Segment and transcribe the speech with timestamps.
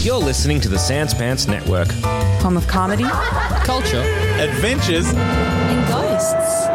[0.00, 1.90] You're listening to the Sans Pants Network.
[2.40, 3.04] Home of comedy
[3.64, 4.00] Culture.
[4.40, 5.06] adventures.
[5.08, 6.66] and ghosts.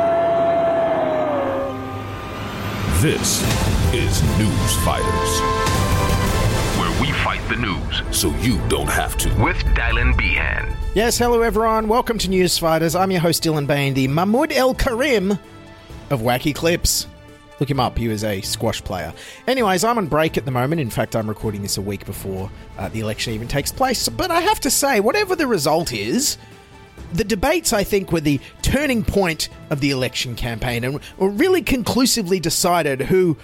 [3.02, 3.42] This
[3.94, 5.40] is News Fighters,
[6.78, 9.30] where we fight the news so you don't have to.
[9.42, 10.76] with Dylan Behan.
[10.94, 11.88] Yes, hello everyone.
[11.88, 12.94] Welcome to News Fighters.
[12.94, 15.32] I'm your host Dylan Bain, the Mahmoud El Karim
[16.12, 17.08] of Wacky Clips.
[17.60, 17.98] Look him up.
[17.98, 19.14] He was a squash player.
[19.48, 20.82] Anyways, I'm on break at the moment.
[20.82, 24.10] In fact, I'm recording this a week before uh, the election even takes place.
[24.10, 26.38] But I have to say, whatever the result is,
[27.14, 31.62] the debates, I think, were the turning point of the election campaign and were really
[31.62, 33.38] conclusively decided who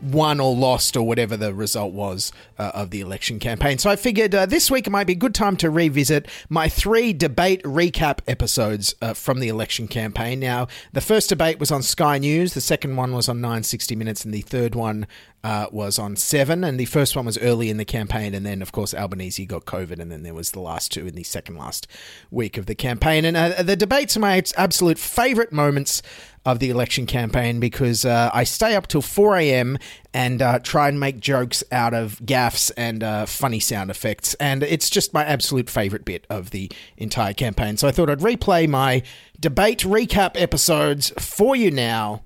[0.00, 3.78] won or lost or whatever the result was uh, of the election campaign.
[3.78, 7.12] So I figured uh, this week might be a good time to revisit my three
[7.12, 10.40] debate recap episodes uh, from the election campaign.
[10.40, 14.24] Now, the first debate was on Sky News, the second one was on 960 Minutes,
[14.24, 15.06] and the third one
[15.42, 16.64] uh, was on Seven.
[16.64, 19.64] And the first one was early in the campaign, and then, of course, Albanese got
[19.64, 21.86] COVID, and then there was the last two in the second last
[22.30, 23.24] week of the campaign.
[23.24, 26.02] And uh, the debates are my absolute favourite moments
[26.46, 29.78] of the election campaign because uh, I stay up till 4 a.m.
[30.14, 34.34] and uh, try and make jokes out of gaffs and uh, funny sound effects.
[34.34, 37.76] And it's just my absolute favorite bit of the entire campaign.
[37.76, 39.02] So I thought I'd replay my
[39.38, 42.22] debate recap episodes for you now.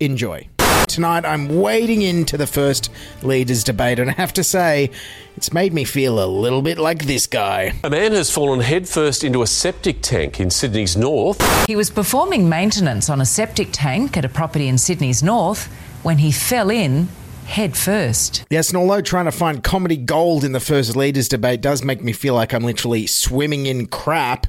[0.00, 0.48] Enjoy.
[0.88, 2.90] Tonight, I'm wading into the first
[3.22, 4.90] leaders' debate, and I have to say,
[5.36, 7.74] it's made me feel a little bit like this guy.
[7.84, 11.40] A man has fallen headfirst into a septic tank in Sydney's north.
[11.66, 15.66] He was performing maintenance on a septic tank at a property in Sydney's north
[16.02, 17.08] when he fell in
[17.44, 18.44] head first.
[18.50, 22.02] Yes, and although trying to find comedy gold in the first leaders debate does make
[22.02, 24.46] me feel like I'm literally swimming in crap,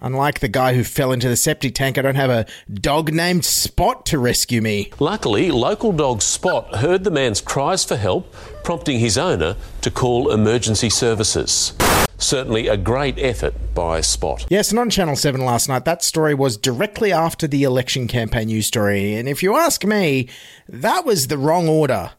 [0.00, 3.44] unlike the guy who fell into the septic tank, I don't have a dog named
[3.44, 4.90] Spot to rescue me.
[4.98, 8.32] Luckily, local dog Spot heard the man's cries for help,
[8.64, 11.72] prompting his owner to call emergency services.
[12.18, 14.44] Certainly a great effort by Spot.
[14.50, 18.48] Yes, and on Channel 7 last night, that story was directly after the election campaign
[18.48, 19.14] news story.
[19.14, 20.28] And if you ask me,
[20.68, 22.10] that was the wrong order.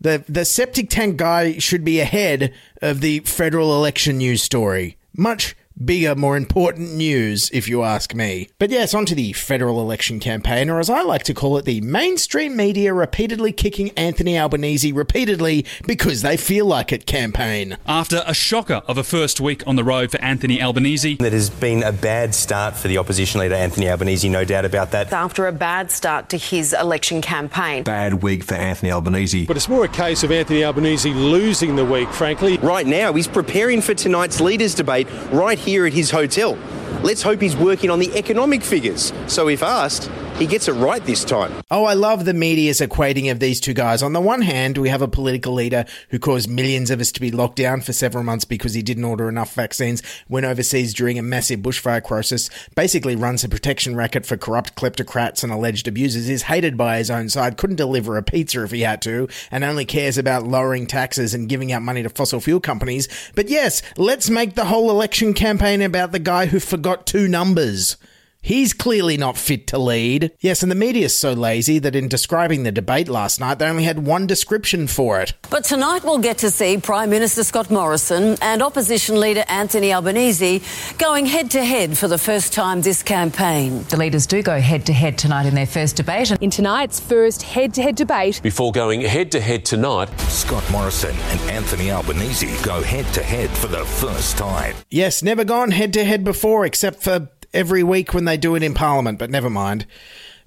[0.00, 4.96] The, the septic tank guy should be ahead of the federal election news story.
[5.16, 8.48] Much bigger, more important news, if you ask me.
[8.58, 11.64] But yes, on to the federal election campaign, or as I like to call it,
[11.64, 17.78] the mainstream media repeatedly kicking Anthony Albanese repeatedly because they feel like it campaign.
[17.86, 21.50] After a shocker of a first week on the road for Anthony Albanese, It has
[21.50, 25.12] been a bad start for the opposition leader, Anthony Albanese, no doubt about that.
[25.12, 27.82] after a bad start to his election campaign.
[27.84, 29.46] Bad week for Anthony Albanese.
[29.46, 32.58] But it's more a case of Anthony Albanese losing the week, frankly.
[32.58, 36.58] Right now, he's preparing for tonight's leaders' debate right here at his hotel.
[37.02, 39.12] Let's hope he's working on the economic figures.
[39.26, 41.52] So, if asked, he gets it right this time.
[41.68, 44.04] Oh, I love the media's equating of these two guys.
[44.04, 47.20] On the one hand, we have a political leader who caused millions of us to
[47.20, 51.18] be locked down for several months because he didn't order enough vaccines, went overseas during
[51.18, 56.28] a massive bushfire crisis, basically runs a protection racket for corrupt kleptocrats and alleged abusers,
[56.28, 59.64] is hated by his own side, couldn't deliver a pizza if he had to, and
[59.64, 63.08] only cares about lowering taxes and giving out money to fossil fuel companies.
[63.34, 67.96] But yes, let's make the whole election campaign about the guy who forgot two numbers.
[68.40, 70.32] He's clearly not fit to lead.
[70.40, 73.84] Yes, and the media's so lazy that in describing the debate last night, they only
[73.84, 75.34] had one description for it.
[75.50, 80.62] But tonight we'll get to see Prime Minister Scott Morrison and opposition leader Anthony Albanese
[80.96, 83.82] going head to head for the first time this campaign.
[83.90, 86.30] The leaders do go head to head tonight in their first debate.
[86.40, 91.14] In tonight's first head to head debate, Before going head to head tonight, Scott Morrison
[91.14, 94.74] and Anthony Albanese go head to head for the first time.
[94.90, 98.62] Yes, never gone head to head before, except for every week when they do it
[98.62, 99.86] in Parliament, but never mind.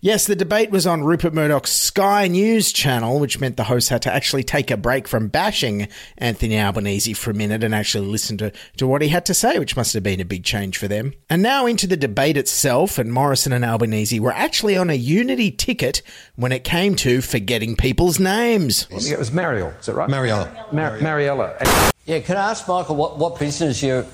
[0.03, 4.01] Yes, the debate was on Rupert Murdoch's Sky News channel, which meant the host had
[4.01, 5.88] to actually take a break from bashing
[6.18, 9.59] Anthony Albanese for a minute and actually listen to, to what he had to say,
[9.59, 11.13] which must have been a big change for them.
[11.30, 15.51] And now into the debate itself, and Morrison and Albanese were actually on a unity
[15.51, 16.01] ticket
[16.36, 18.88] when it came to forgetting people's names.
[18.89, 20.09] It was Mariel, is that right?
[20.09, 20.65] Mariella.
[20.71, 21.57] Mar- Mariella.
[22.06, 24.07] Yeah, can I ask Michael what, what business you're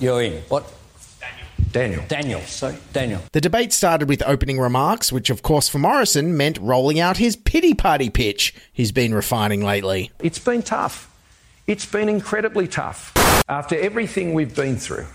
[0.00, 0.42] you're in?
[0.48, 0.64] What?
[1.70, 2.04] Daniel.
[2.08, 2.40] Daniel.
[2.42, 3.20] Sorry, Daniel.
[3.32, 7.36] The debate started with opening remarks, which, of course, for Morrison meant rolling out his
[7.36, 10.10] pity party pitch he's been refining lately.
[10.20, 11.10] It's been tough.
[11.66, 13.12] It's been incredibly tough.
[13.48, 15.06] After everything we've been through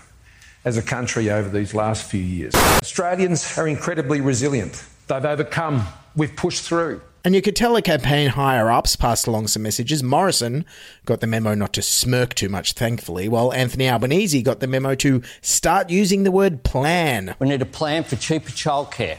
[0.64, 4.84] as a country over these last few years, Australians are incredibly resilient.
[5.06, 5.84] They've overcome,
[6.14, 7.00] we've pushed through.
[7.22, 10.02] And you could tell the campaign higher ups passed along some messages.
[10.02, 10.64] Morrison
[11.04, 14.94] got the memo not to smirk too much, thankfully, while Anthony Albanese got the memo
[14.96, 17.34] to start using the word plan.
[17.38, 19.18] We need a plan for cheaper childcare,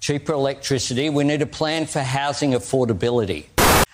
[0.00, 1.10] cheaper electricity.
[1.10, 3.46] We need a plan for housing affordability.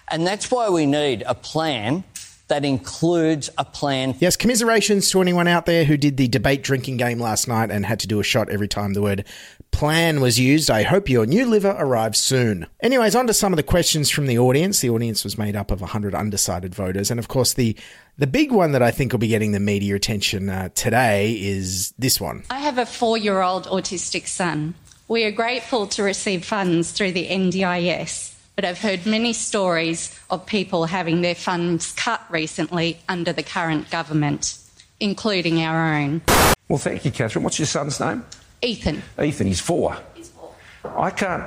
[0.09, 2.05] And that's why we need a plan
[2.47, 4.15] that includes a plan.
[4.21, 7.85] Yes, commiserations to anyone out there who did the debate drinking game last night and
[7.85, 9.25] had to do a shot every time the word
[9.71, 10.71] plan was used.
[10.71, 12.67] I hope your new liver arrives soon.
[12.81, 14.81] Anyways, on to some of the questions from the audience.
[14.81, 17.11] The audience was made up of 100 undecided voters.
[17.11, 17.77] And of course, the,
[18.17, 21.93] the big one that I think will be getting the media attention uh, today is
[21.99, 22.43] this one.
[22.51, 24.75] I have a four year old autistic son.
[25.07, 30.45] We are grateful to receive funds through the NDIS, but I've heard many stories of
[30.45, 34.59] people having their funds cut recently under the current government,
[35.01, 36.21] including our own.
[36.69, 37.43] Well, thank you, Catherine.
[37.43, 38.23] What's your son's name?
[38.63, 39.03] Ethan.
[39.23, 39.97] Ethan, he's four.
[40.15, 40.53] He's four.
[40.85, 41.45] I can't.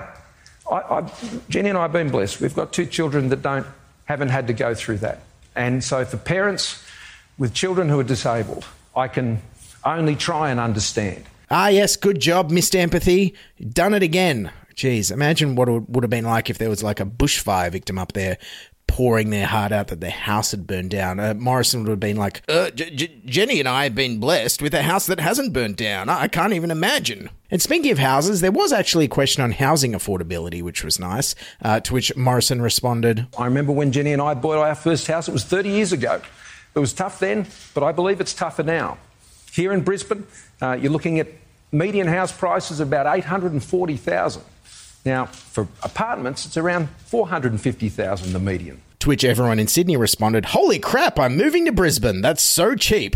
[0.72, 1.12] I, I,
[1.50, 2.40] Jenny and I have been blessed.
[2.42, 3.66] We've got two children that don't
[4.06, 5.22] haven't had to go through that,
[5.56, 6.84] and so for parents
[7.38, 8.66] with children who are disabled,
[8.96, 9.42] I can
[9.84, 11.26] only try and understand.
[11.50, 12.76] Ah, yes, good job, Mr.
[12.76, 13.36] Empathy.
[13.74, 14.52] Done it again.
[14.76, 17.98] Jeez, imagine what it would have been like if there was like a bushfire victim
[18.00, 18.38] up there
[18.92, 21.18] pouring their heart out that their house had burned down.
[21.18, 24.62] Uh, Morrison would have been like, uh, J- J- Jenny and I have been blessed
[24.62, 26.10] with a house that hasn't burned down.
[26.10, 27.30] I-, I can't even imagine.
[27.50, 31.36] And speaking of houses, there was actually a question on housing affordability, which was nice,
[31.62, 35.30] uh, to which Morrison responded, I remember when Jenny and I bought our first house,
[35.30, 36.22] it was 30 years ago.
[36.76, 38.98] It was tough then, but I believe it's tougher now.
[39.54, 40.28] Here in Brisbane,
[40.62, 41.28] uh, you're looking at
[41.72, 44.42] median house prices of about 840,000.
[45.06, 48.82] Now, for apartments, it's around 450,000 the median.
[49.00, 52.22] To which everyone in Sydney responded, Holy crap, I'm moving to Brisbane.
[52.22, 53.16] That's so cheap.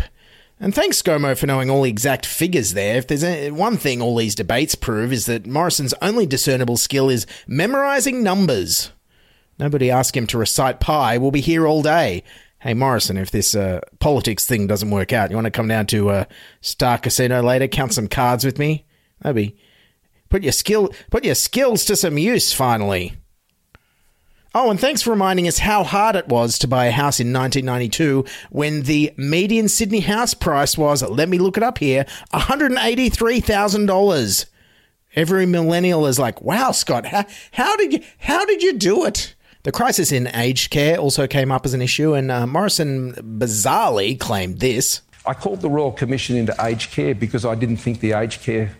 [0.59, 2.95] And thanks, ScoMo, for knowing all the exact figures there.
[2.95, 7.27] If there's one thing all these debates prove is that Morrison's only discernible skill is
[7.45, 8.91] memorising numbers.
[9.59, 11.17] Nobody ask him to recite pi.
[11.17, 12.23] We'll be here all day.
[12.59, 15.85] Hey, Morrison, if this uh, politics thing doesn't work out, you want to come down
[15.87, 16.25] to uh,
[16.61, 18.85] Star Casino later, count some cards with me?
[19.21, 19.55] That'd be
[20.35, 22.51] put your skill, put your skills to some use.
[22.51, 23.13] Finally.
[24.53, 27.31] Oh, and thanks for reminding us how hard it was to buy a house in
[27.31, 34.45] 1992 when the median Sydney house price was, let me look it up here, $183,000.
[35.15, 39.35] Every millennial is like, wow, Scott, how, how, did you, how did you do it?
[39.63, 44.19] The crisis in aged care also came up as an issue, and uh, Morrison bizarrely
[44.19, 44.99] claimed this.
[45.25, 48.75] I called the Royal Commission into aged care because I didn't think the aged care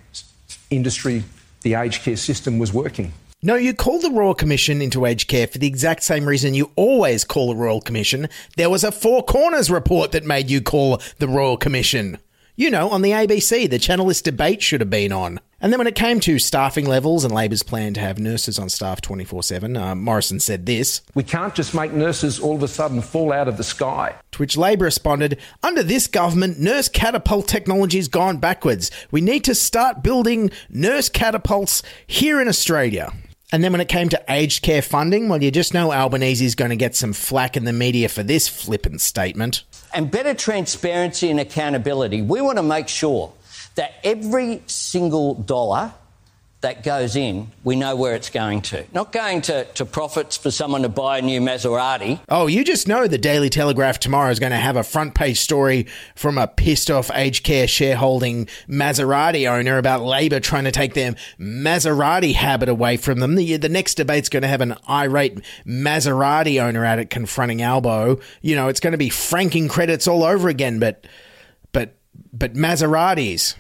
[0.70, 1.24] industry,
[1.66, 3.12] the aged care system was working.
[3.42, 6.72] No, you called the Royal Commission into aged care for the exact same reason you
[6.76, 8.30] always call the Royal Commission.
[8.56, 12.20] There was a Four Corners report that made you call the Royal Commission.
[12.56, 15.40] You know, on the ABC, the channel this debate should have been on.
[15.66, 18.70] And then when it came to staffing levels and Labor's plan to have nurses on
[18.70, 22.68] staff 24 uh, 7, Morrison said this We can't just make nurses all of a
[22.68, 24.14] sudden fall out of the sky.
[24.34, 28.92] To which Labor responded, Under this government, nurse catapult technology's gone backwards.
[29.10, 33.12] We need to start building nurse catapults here in Australia.
[33.52, 36.70] And then when it came to aged care funding, well, you just know Albanese's going
[36.70, 39.64] to get some flack in the media for this flippant statement.
[39.96, 42.22] And better transparency and accountability.
[42.22, 43.34] We want to make sure
[43.76, 45.94] that every single dollar
[46.66, 48.84] that goes in, we know where it's going to.
[48.92, 52.20] Not going to, to profits for someone to buy a new Maserati.
[52.28, 55.40] Oh, you just know the Daily Telegraph tomorrow is going to have a front page
[55.40, 60.96] story from a pissed off aged care shareholding Maserati owner about Labor trying to take
[60.96, 63.36] their Maserati habit away from them.
[63.36, 68.20] The, the next debate's going to have an irate Maserati owner at it confronting Albo.
[68.42, 71.06] You know, it's going to be franking credits all over again, but,
[71.72, 71.96] but,
[72.34, 73.56] but Maseratis.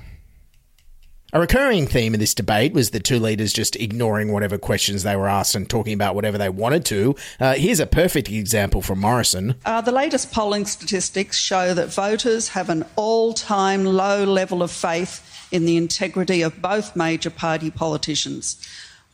[1.36, 5.18] A recurring theme of this debate was the two leaders just ignoring whatever questions they
[5.18, 7.13] were asked and talking about whatever they wanted to.
[7.42, 9.56] Uh, here's a perfect example from Morrison.
[9.65, 14.72] Uh, the latest polling statistics show that voters have an all time low level of
[14.72, 18.65] faith in the integrity of both major party politicians.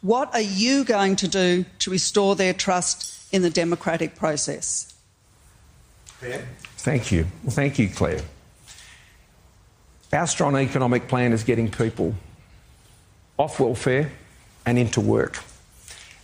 [0.02, 4.94] What are you going to do to restore their trust in the democratic process?
[6.78, 7.26] Thank you.
[7.44, 8.22] Well, thank you, Claire.
[10.14, 12.14] Our strong economic plan is getting people
[13.38, 14.12] off welfare
[14.66, 15.42] and into work.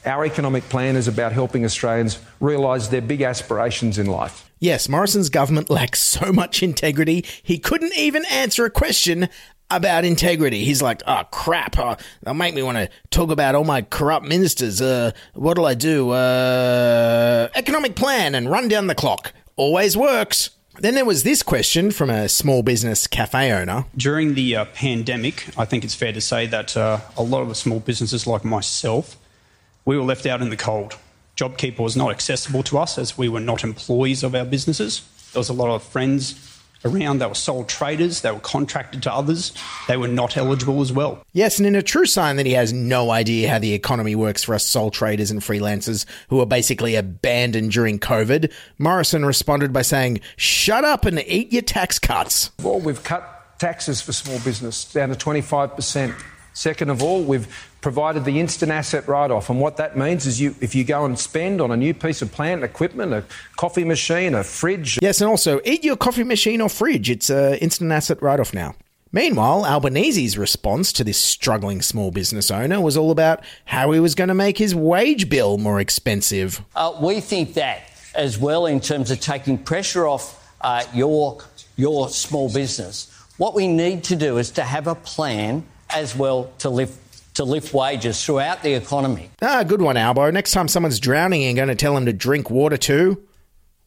[0.06, 4.50] Our economic plan is about helping Australians realise their big aspirations in life.
[4.60, 9.30] Yes, Morrison's government lacks so much integrity, he couldn't even answer a question
[9.70, 10.66] about integrity.
[10.66, 14.26] He's like, oh crap, oh, they'll make me want to talk about all my corrupt
[14.26, 14.82] ministers.
[14.82, 16.10] Uh, what'll I do?
[16.12, 19.34] Uh, economic plan and run down the clock.
[19.56, 20.52] Always works.
[20.80, 23.86] Then there was this question from a small business cafe owner.
[23.96, 27.58] During the uh, pandemic, I think it's fair to say that uh, a lot of
[27.58, 29.18] small businesses like myself,
[29.86, 30.96] we were left out in the cold.
[31.36, 35.02] JobKeeper was not accessible to us as we were not employees of our businesses.
[35.34, 36.34] There was a lot of friends
[36.86, 37.20] around.
[37.20, 39.54] They were sole traders, they were contracted to others,
[39.88, 41.24] they were not eligible as well.
[41.34, 44.44] Yes, and in a true sign that he has no idea how the economy works
[44.44, 49.82] for us sole traders and freelancers who were basically abandoned during COVID, Morrison responded by
[49.82, 52.52] saying, Shut up and eat your tax cuts.
[52.62, 56.16] Well, we've cut taxes for small business down to 25%.
[56.54, 57.48] Second of all, we've
[57.88, 61.18] provided the instant asset write-off, and what that means is you, if you go and
[61.18, 63.24] spend on a new piece of plant equipment, a
[63.56, 65.00] coffee machine, a fridge.
[65.02, 67.10] Yes, and also eat your coffee machine or fridge.
[67.10, 68.76] It's an instant asset write-off now.
[69.14, 74.16] Meanwhile, Albanese's response to this struggling small business owner was all about how he was
[74.16, 76.60] going to make his wage bill more expensive.
[76.76, 81.38] Uh, we think that as well in terms of taking pressure off uh, your
[81.78, 83.10] your small business.
[83.38, 87.07] What we need to do is to have a plan as well to lift
[87.38, 89.30] to lift wages throughout the economy.
[89.42, 90.30] Ah, good one, Albo.
[90.30, 93.24] Next time someone's drowning, you're going to tell them to drink water too.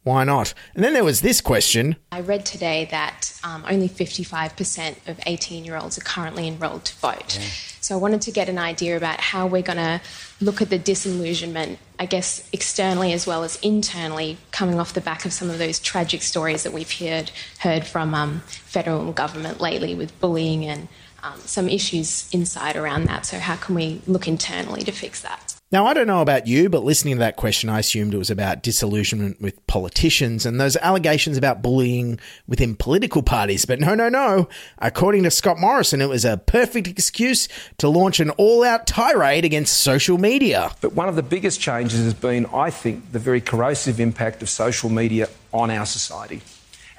[0.02, 0.54] Why not?
[0.74, 1.96] And then there was this question.
[2.10, 6.96] I read today that um, only 55% of 18 year olds are currently enrolled to
[6.96, 7.38] vote.
[7.38, 7.46] Yeah.
[7.82, 10.00] So I wanted to get an idea about how we're going to
[10.40, 15.26] look at the disillusionment, I guess, externally as well as internally, coming off the back
[15.26, 19.94] of some of those tragic stories that we've heard, heard from um, federal government lately
[19.94, 20.88] with bullying and
[21.22, 23.26] um, some issues inside around that.
[23.26, 25.50] So, how can we look internally to fix that?
[25.72, 28.28] Now, I don't know about you, but listening to that question, I assumed it was
[28.28, 33.66] about disillusionment with politicians and those allegations about bullying within political parties.
[33.66, 34.48] But no, no, no.
[34.78, 37.46] According to Scott Morrison, it was a perfect excuse
[37.78, 40.72] to launch an all out tirade against social media.
[40.80, 44.48] But one of the biggest changes has been, I think, the very corrosive impact of
[44.48, 46.42] social media on our society,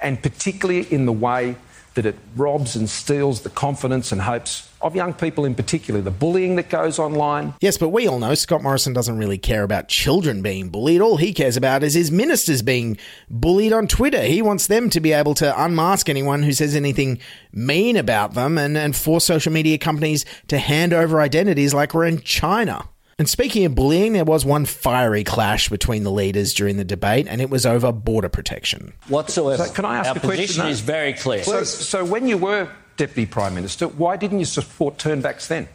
[0.00, 1.56] and particularly in the way
[1.94, 6.10] that it robs and steals the confidence and hopes of young people in particular, the
[6.10, 7.54] bullying that goes online.
[7.60, 11.00] Yes, but we all know Scott Morrison doesn't really care about children being bullied.
[11.00, 12.96] All he cares about is his ministers being
[13.30, 14.22] bullied on Twitter.
[14.22, 17.20] He wants them to be able to unmask anyone who says anything
[17.52, 22.06] mean about them and, and force social media companies to hand over identities like we're
[22.06, 22.88] in China.
[23.22, 27.28] And speaking of bullying, there was one fiery clash between the leaders during the debate,
[27.28, 28.94] and it was over border protection.
[29.06, 29.64] Whatsoever.
[29.64, 30.40] So can I ask Our a question?
[30.40, 31.44] position is very clear.
[31.44, 35.68] So, so when you were Deputy Prime Minister, why didn't you support turnbacks then?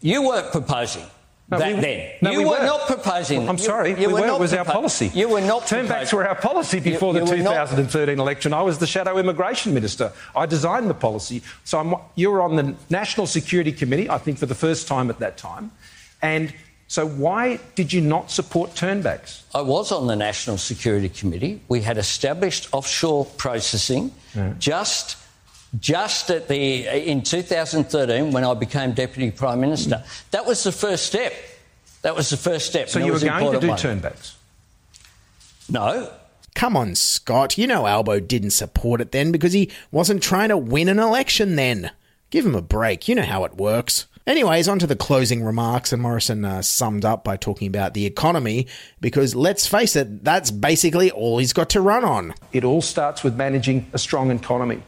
[0.00, 1.02] You weren't proposing.
[1.48, 2.10] No, that we- then.
[2.22, 2.64] no, you we were weren't.
[2.64, 3.48] not proposing.
[3.48, 4.26] I'm You- sorry, you we were were.
[4.26, 5.12] not It was our policy.
[5.14, 6.18] You were not Turnbacks proposing.
[6.18, 8.52] were our policy before You- the you were not- 2013 election.
[8.52, 10.10] I was the shadow immigration minister.
[10.34, 11.42] I designed the policy.
[11.64, 15.08] So I'm, you were on the National Security Committee, I think for the first time
[15.08, 15.70] at that time.
[16.20, 16.52] And
[16.88, 19.42] so why did you not support turnbacks?
[19.54, 21.60] I was on the National Security Committee.
[21.68, 24.10] We had established offshore processing
[24.58, 25.16] just
[25.80, 30.04] just at the in 2013 when I became Deputy Prime Minister.
[30.30, 31.32] That was the first step.
[32.02, 32.88] That was the first step.
[32.88, 34.12] So you were was going to do important one.
[34.12, 34.34] turnbacks?
[35.68, 36.10] No.
[36.54, 37.58] Come on, Scott.
[37.58, 41.56] You know Albo didn't support it then because he wasn't trying to win an election
[41.56, 41.90] then.
[42.30, 43.08] Give him a break.
[43.08, 44.06] You know how it works.
[44.26, 48.06] Anyways, on to the closing remarks, and Morrison uh, summed up by talking about the
[48.06, 48.66] economy
[49.00, 52.34] because let's face it, that's basically all he's got to run on.
[52.52, 54.82] It all starts with managing a strong economy.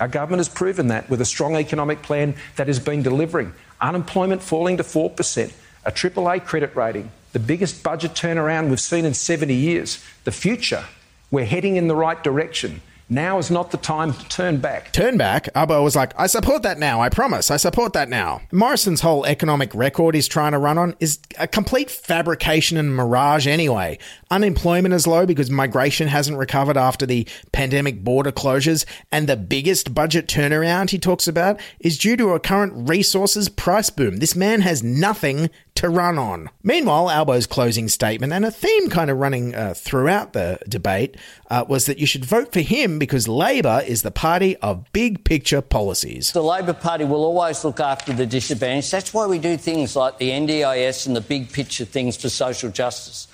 [0.00, 3.52] Our government has proven that with a strong economic plan that has been delivering.
[3.80, 5.52] unemployment falling to 4%,
[5.86, 10.04] a AAA credit rating, the biggest budget turnaround we've seen in 70 years.
[10.24, 10.84] The future,
[11.30, 12.82] we're heading in the right direction.
[13.12, 14.92] Now is not the time to turn back.
[14.92, 15.48] Turn back?
[15.56, 18.42] Albo was like, I support that now, I promise, I support that now.
[18.52, 23.48] Morrison's whole economic record he's trying to run on is a complete fabrication and mirage
[23.48, 23.98] anyway.
[24.30, 29.92] Unemployment is low because migration hasn't recovered after the pandemic border closures, and the biggest
[29.92, 34.18] budget turnaround he talks about is due to a current resources price boom.
[34.18, 36.50] This man has nothing to run on.
[36.62, 41.16] Meanwhile, Albo's closing statement, and a theme kind of running uh, throughout the debate,
[41.50, 45.24] uh, was that you should vote for him because Labor is the party of big
[45.24, 46.32] picture policies.
[46.32, 48.92] The Labor Party will always look after the disadvantaged.
[48.92, 52.70] That's why we do things like the NDIS and the big picture things for social
[52.70, 53.26] justice.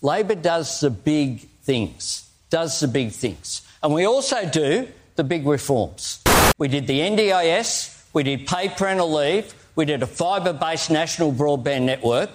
[0.00, 3.60] Labor does the big things, does the big things.
[3.82, 6.22] And we also do the big reforms.
[6.56, 11.32] We did the NDIS, we did paid parental leave, we did a fibre based national
[11.32, 12.30] broadband network.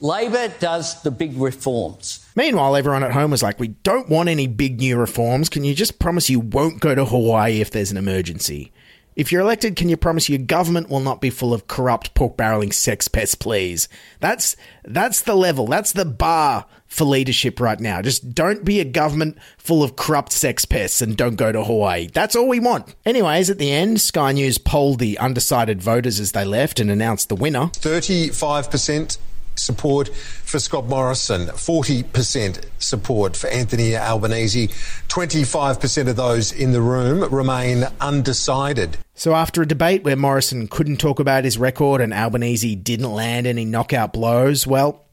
[0.00, 2.26] Labor does the big reforms.
[2.34, 5.48] Meanwhile, everyone at home was like, We don't want any big new reforms.
[5.48, 8.72] Can you just promise you won't go to Hawaii if there's an emergency?
[9.14, 12.36] If you're elected, can you promise your government will not be full of corrupt pork
[12.36, 13.88] barreling sex pests, please?
[14.20, 15.66] That's that's the level.
[15.66, 18.00] That's the bar for leadership right now.
[18.02, 22.08] Just don't be a government full of corrupt sex pests and don't go to Hawaii.
[22.12, 22.94] That's all we want.
[23.04, 27.28] Anyways, at the end, Sky News polled the undecided voters as they left and announced
[27.28, 27.66] the winner.
[27.66, 29.18] 35%
[29.54, 34.68] support for Scott Morrison, 40% support for Anthony Albanese.
[35.08, 38.98] 25% of those in the room remain undecided.
[39.14, 43.46] So, after a debate where Morrison couldn't talk about his record and Albanese didn't land
[43.46, 45.04] any knockout blows, well,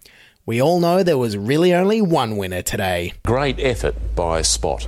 [0.46, 3.14] we all know there was really only one winner today.
[3.26, 4.88] Great effort by Spot.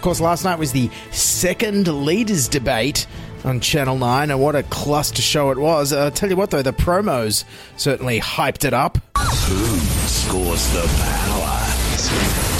[0.00, 3.06] Of course, last night was the second leaders debate
[3.44, 5.92] on Channel 9, and what a cluster show it was.
[5.92, 7.44] Uh, tell you what, though, the promos
[7.76, 8.96] certainly hyped it up.
[9.18, 11.66] Who scores the power?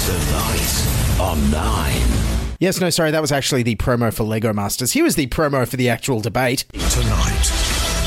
[0.05, 2.57] Tonight on 9.
[2.59, 4.91] Yes, no, sorry, that was actually the promo for Lego Masters.
[4.91, 6.65] Here was the promo for the actual debate.
[6.73, 7.51] Tonight,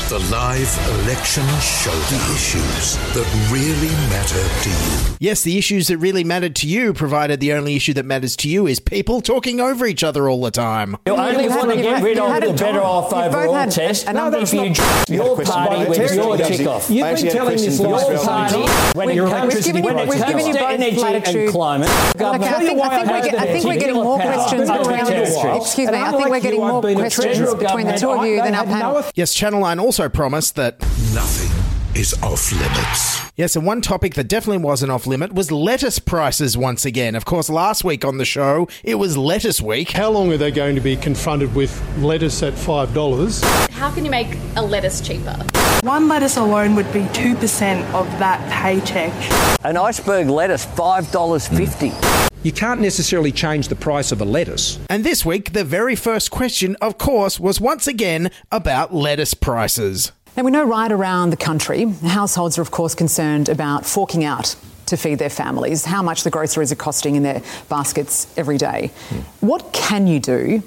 [0.09, 1.99] the live election showdown.
[2.09, 5.15] The issues that really matter to you.
[5.19, 8.49] Yes, the issues that really mattered to you, provided the only issue that matters to
[8.49, 10.95] you is people talking over each other all the time.
[11.07, 14.05] You only want to get rid of the better off overall test.
[14.13, 16.87] No, that's if you not- your party with your tick off.
[16.89, 18.61] You've been telling this Your for party,
[18.93, 21.49] when it We've comes to given you- when it we've comes to both energy and
[21.51, 25.57] climate, I think- I think we're I think we're getting more questions Not around- territory.
[25.57, 28.65] excuse me, I think we're getting more questions between the two of you than our
[28.65, 29.03] panel.
[29.15, 30.79] Yes, Channel 9 also promised that
[31.13, 31.51] Nothing
[31.95, 33.31] is off limits.
[33.37, 37.15] Yes, and one topic that definitely wasn't off limit was lettuce prices once again.
[37.15, 39.91] Of course, last week on the show, it was lettuce week.
[39.91, 43.69] How long are they going to be confronted with lettuce at $5?
[43.71, 45.37] How can you make a lettuce cheaper?
[45.83, 49.13] One lettuce alone would be 2% of that paycheck.
[49.63, 52.34] An iceberg lettuce, $5.50.
[52.45, 54.77] You can't necessarily change the price of a lettuce.
[54.87, 60.11] And this week, the very first question, of course, was once again about lettuce prices.
[60.37, 64.55] Now, we know right around the country, households are, of course, concerned about forking out
[64.85, 68.91] to feed their families, how much the groceries are costing in their baskets every day.
[69.09, 69.19] Hmm.
[69.39, 70.61] What can you do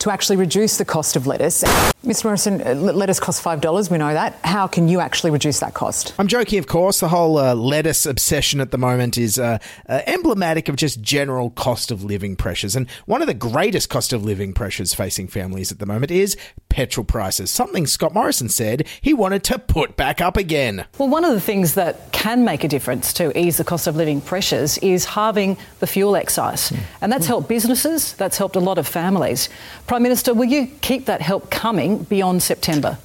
[0.00, 1.64] to actually reduce the cost of lettuce?
[2.04, 2.24] Mr.
[2.24, 4.38] Morrison, uh, lettuce costs $5, we know that.
[4.44, 6.14] How can you actually reduce that cost?
[6.18, 7.00] I'm joking, of course.
[7.00, 11.50] The whole uh, lettuce obsession at the moment is uh, uh, emblematic of just general
[11.50, 12.76] cost of living pressures.
[12.76, 16.36] And one of the greatest cost of living pressures facing families at the moment is
[16.68, 20.84] petrol prices, something Scott Morrison said he wanted to put back up again.
[20.98, 23.94] Well, one of the things that can make a difference to ease the cost of
[23.94, 26.72] living pressures is halving the fuel excise.
[27.00, 29.48] And that's helped businesses, that's helped a lot of families.
[29.86, 32.96] Prime Minister, will you keep that help coming beyond September?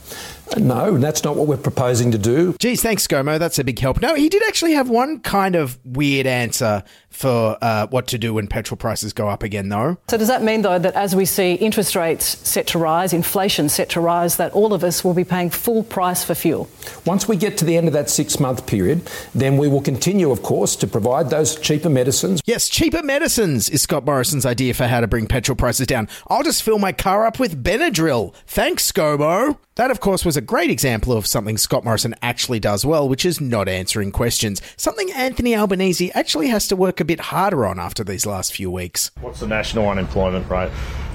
[0.57, 2.55] No, that's not what we're proposing to do.
[2.59, 3.39] Geez, thanks, ScoMo.
[3.39, 4.01] That's a big help.
[4.01, 8.33] No, he did actually have one kind of weird answer for uh, what to do
[8.33, 9.97] when petrol prices go up again, though.
[10.09, 13.69] So, does that mean, though, that as we see interest rates set to rise, inflation
[13.69, 16.69] set to rise, that all of us will be paying full price for fuel?
[17.05, 19.01] Once we get to the end of that six month period,
[19.33, 22.41] then we will continue, of course, to provide those cheaper medicines.
[22.45, 26.07] Yes, cheaper medicines is Scott Morrison's idea for how to bring petrol prices down.
[26.27, 28.33] I'll just fill my car up with Benadryl.
[28.45, 29.57] Thanks, ScoMo.
[29.75, 33.25] That, of course, was a great example of something Scott Morrison actually does well, which
[33.25, 34.61] is not answering questions.
[34.77, 38.71] Something Anthony Albanese actually has to work a bit harder on after these last few
[38.71, 39.11] weeks.
[39.19, 40.71] What's the national unemployment rate?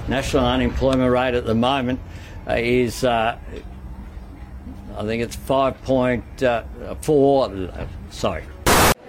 [0.07, 1.99] National unemployment rate at the moment
[2.47, 3.39] uh, is, uh,
[4.95, 7.73] I think it's 5.4.
[7.73, 8.43] Uh, sorry.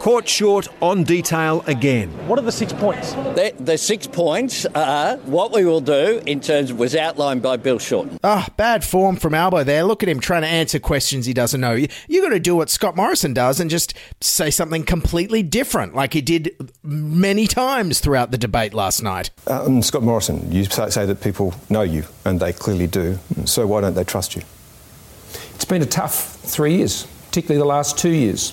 [0.06, 2.10] Caught short on detail again.
[2.28, 3.12] What are the six points?
[3.12, 7.56] The, the six points are what we will do in terms of was outlined by
[7.56, 8.20] Bill Shorten.
[8.22, 9.82] Ah, bad form from Albo there.
[9.82, 11.72] Look at him trying to answer questions he doesn't know.
[11.72, 15.96] You, you got to do what Scott Morrison does and just say something completely different,
[15.96, 19.30] like he did many times throughout the debate last night.
[19.48, 23.18] Um, Scott Morrison, you say say that people know you, and they clearly do.
[23.44, 24.42] So why don't they trust you?
[25.56, 28.52] It's been a tough three years, particularly the last two years.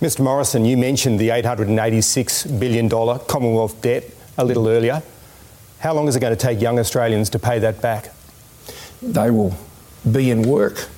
[0.00, 0.20] Mr.
[0.20, 4.04] Morrison, you mentioned the $886 billion Commonwealth debt
[4.36, 5.02] a little earlier.
[5.78, 8.12] How long is it going to take young Australians to pay that back?
[9.00, 9.56] They will
[10.12, 10.88] be in work.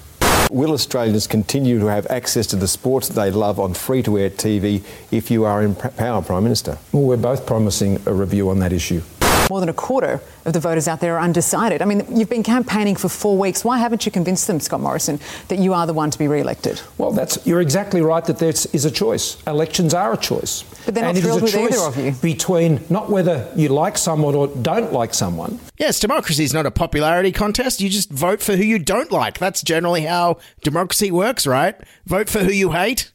[0.50, 4.30] Will Australians continue to have access to the sports they love on free to air
[4.30, 4.82] TV
[5.12, 6.76] if you are in power, Prime Minister?
[6.90, 9.02] Well, we're both promising a review on that issue.
[9.50, 11.82] More than a quarter of the voters out there are undecided.
[11.82, 13.64] I mean, you've been campaigning for four weeks.
[13.64, 16.80] Why haven't you convinced them, Scott Morrison, that you are the one to be re-elected?
[16.98, 19.42] Well, that's you're exactly right that there is a choice.
[19.46, 20.62] Elections are a choice.
[20.84, 22.12] But they're not and it is a with choice either of you.
[22.20, 25.58] between not whether you like someone or don't like someone.
[25.78, 27.80] Yes, democracy is not a popularity contest.
[27.80, 29.38] You just vote for who you don't like.
[29.38, 31.76] That's generally how democracy works, right?
[32.06, 33.10] Vote for who you hate.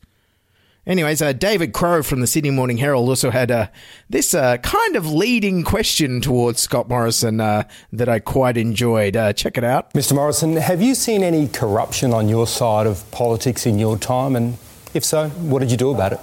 [0.86, 3.68] Anyways, uh, David Crowe from the Sydney Morning Herald also had uh,
[4.10, 9.16] this uh, kind of leading question towards Scott Morrison uh, that I quite enjoyed.
[9.16, 9.94] Uh, check it out.
[9.94, 10.14] Mr.
[10.14, 14.36] Morrison, have you seen any corruption on your side of politics in your time?
[14.36, 14.58] And
[14.94, 16.20] if so, what did you do about it?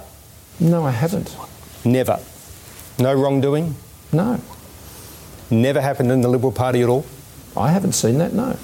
[0.59, 1.35] No, I haven't.
[1.83, 2.19] Never.
[2.99, 3.75] No wrongdoing?
[4.13, 4.39] No.
[5.49, 7.03] Never happened in the Liberal Party at all?
[7.57, 8.57] I haven't seen that, no.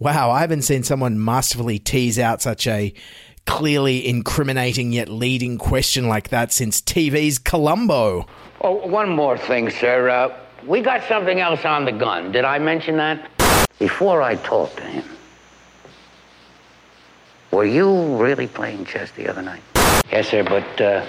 [0.00, 2.94] Wow, I haven't seen someone masterfully tease out such a
[3.46, 8.26] clearly incriminating yet leading question like that since TV's Columbo.
[8.60, 10.08] Oh, one more thing, sir.
[10.08, 12.32] Uh, we got something else on the gun.
[12.32, 13.28] Did I mention that?
[13.78, 15.04] Before I talked to him,
[17.50, 19.62] were you really playing chess the other night?
[20.10, 21.04] Yes, sir, but uh,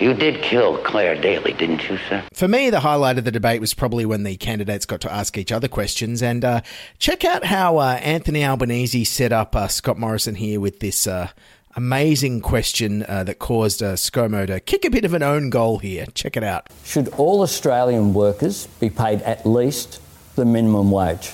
[0.00, 2.24] you did kill Claire Daly, didn't you, sir?
[2.32, 5.38] For me, the highlight of the debate was probably when the candidates got to ask
[5.38, 6.22] each other questions.
[6.22, 6.62] And uh,
[6.98, 11.28] check out how uh, Anthony Albanese set up uh, Scott Morrison here with this uh,
[11.76, 15.78] amazing question uh, that caused uh, ScoMo to kick a bit of an own goal
[15.78, 16.06] here.
[16.14, 16.68] Check it out.
[16.84, 20.00] Should all Australian workers be paid at least
[20.34, 21.32] the minimum wage?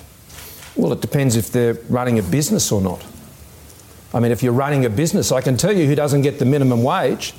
[0.76, 3.04] Well, it depends if they're running a business or not.
[4.12, 6.44] I mean, if you're running a business, I can tell you who doesn't get the
[6.44, 7.32] minimum wage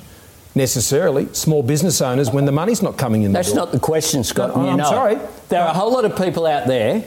[0.54, 1.32] necessarily.
[1.32, 3.32] Small business owners when the money's not coming in.
[3.32, 4.56] That's the not the question, Scott.
[4.56, 4.84] No, I'm it.
[4.84, 5.18] sorry.
[5.48, 7.00] There are a whole lot of people out there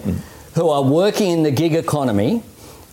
[0.56, 2.44] who are working in the gig economy,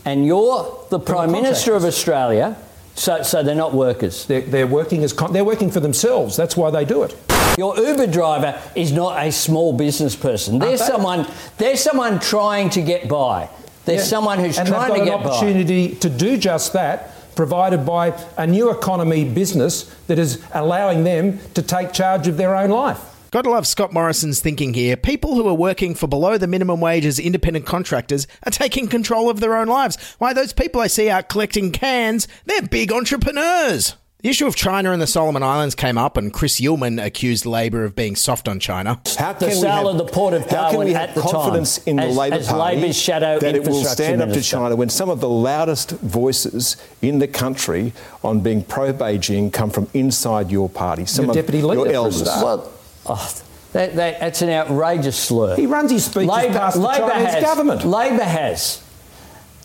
[0.04, 2.56] and you're the Prime Minister of Australia,
[2.94, 4.26] so, so they're not workers.
[4.26, 6.36] They're, they're working as con- they're working for themselves.
[6.36, 7.16] That's why they do it.
[7.58, 10.58] Your Uber driver is not a small business person.
[10.58, 10.86] There's they?
[10.86, 11.26] someone.
[11.58, 13.48] There's someone trying to get by.
[13.84, 14.04] There's Yeah.
[14.06, 18.18] someone who's and trying to got get an opportunity to do just that, provided by
[18.36, 23.00] a new economy business that is allowing them to take charge of their own life.
[23.30, 24.94] Gotta love Scott Morrison's thinking here.
[24.94, 29.30] People who are working for below the minimum wage as independent contractors are taking control
[29.30, 29.96] of their own lives.
[30.18, 33.96] Why, those people I see out collecting cans, they're big entrepreneurs.
[34.22, 37.82] The issue of China and the Solomon Islands came up, and Chris Uhlmann accused Labor
[37.82, 39.00] of being soft on China.
[39.18, 42.02] How the sale of the port of how can we have confidence time in the
[42.04, 44.40] as- Labor as Party Labor's shadow that it will infrastructure stand up to?
[44.40, 49.88] China when some of the loudest voices in the country on being pro-Beijing come from
[49.92, 51.04] inside your party?
[51.04, 52.22] Some Your of deputy your leader, for elders.
[52.22, 52.72] Well,
[53.06, 55.56] oh, that, that, that's an outrageous slur.
[55.56, 57.84] He runs his speeches Labor, past the Labor Chinese has, government.
[57.84, 58.84] Labor has.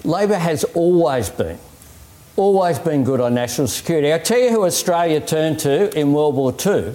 [0.04, 1.60] Labor has always been,
[2.38, 4.14] always been good on national security.
[4.14, 6.94] I tell you who Australia turned to in World War II,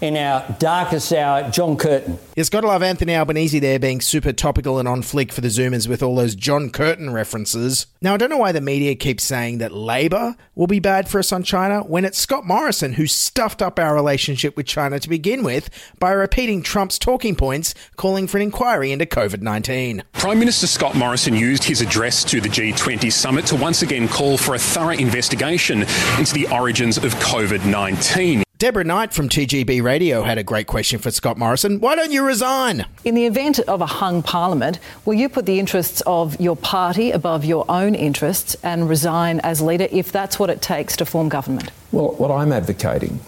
[0.00, 2.18] in our darkest hour, John Curtin.
[2.36, 5.48] It's got to love Anthony Albanese there being super topical and on flick for the
[5.48, 7.86] Zoomers with all those John Curtin references.
[8.00, 11.18] Now, I don't know why the media keeps saying that Labour will be bad for
[11.18, 15.08] us on China when it's Scott Morrison who stuffed up our relationship with China to
[15.08, 20.04] begin with by repeating Trump's talking points calling for an inquiry into COVID 19.
[20.12, 24.38] Prime Minister Scott Morrison used his address to the G20 summit to once again call
[24.38, 25.82] for a thorough investigation
[26.18, 28.44] into the origins of COVID 19.
[28.58, 31.78] Deborah Knight from 2GB Radio had a great question for Scott Morrison.
[31.78, 32.86] Why don't you resign?
[33.04, 37.12] In the event of a hung parliament, will you put the interests of your party
[37.12, 41.28] above your own interests and resign as leader if that's what it takes to form
[41.28, 41.70] government?
[41.92, 43.20] Well, what I'm advocating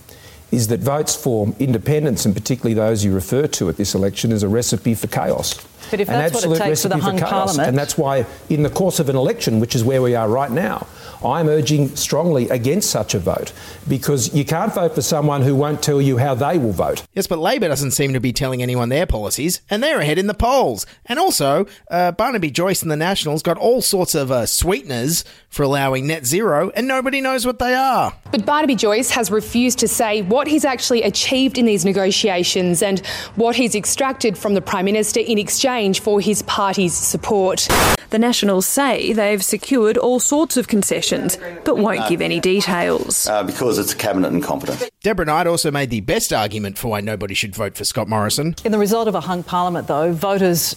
[0.50, 4.42] is that votes for independents, and particularly those you refer to at this election, is
[4.42, 5.64] a recipe for chaos.
[5.90, 7.30] But if An that's what it absolute takes for the recipe hung chaos.
[7.30, 10.28] parliament- And that's why, in the course of an election, which is where we are
[10.28, 10.86] right now,
[11.24, 13.52] I'm urging strongly against such a vote
[13.88, 17.02] because you can't vote for someone who won't tell you how they will vote.
[17.14, 20.26] Yes, but Labor doesn't seem to be telling anyone their policies, and they're ahead in
[20.28, 20.86] the polls.
[21.06, 25.62] And also, uh, Barnaby Joyce and the Nationals got all sorts of uh, sweeteners for
[25.64, 28.14] allowing net zero, and nobody knows what they are.
[28.30, 33.00] But Barnaby Joyce has refused to say what he's actually achieved in these negotiations and
[33.36, 35.69] what he's extracted from the Prime Minister in exchange
[36.00, 37.68] for his party's support.
[38.11, 43.28] The Nationals say they've secured all sorts of concessions, but won't give any details.
[43.28, 44.90] Uh, because it's cabinet incompetent.
[45.02, 48.56] Deborah Knight also made the best argument for why nobody should vote for Scott Morrison.
[48.64, 50.74] In the result of a hung parliament, though, voters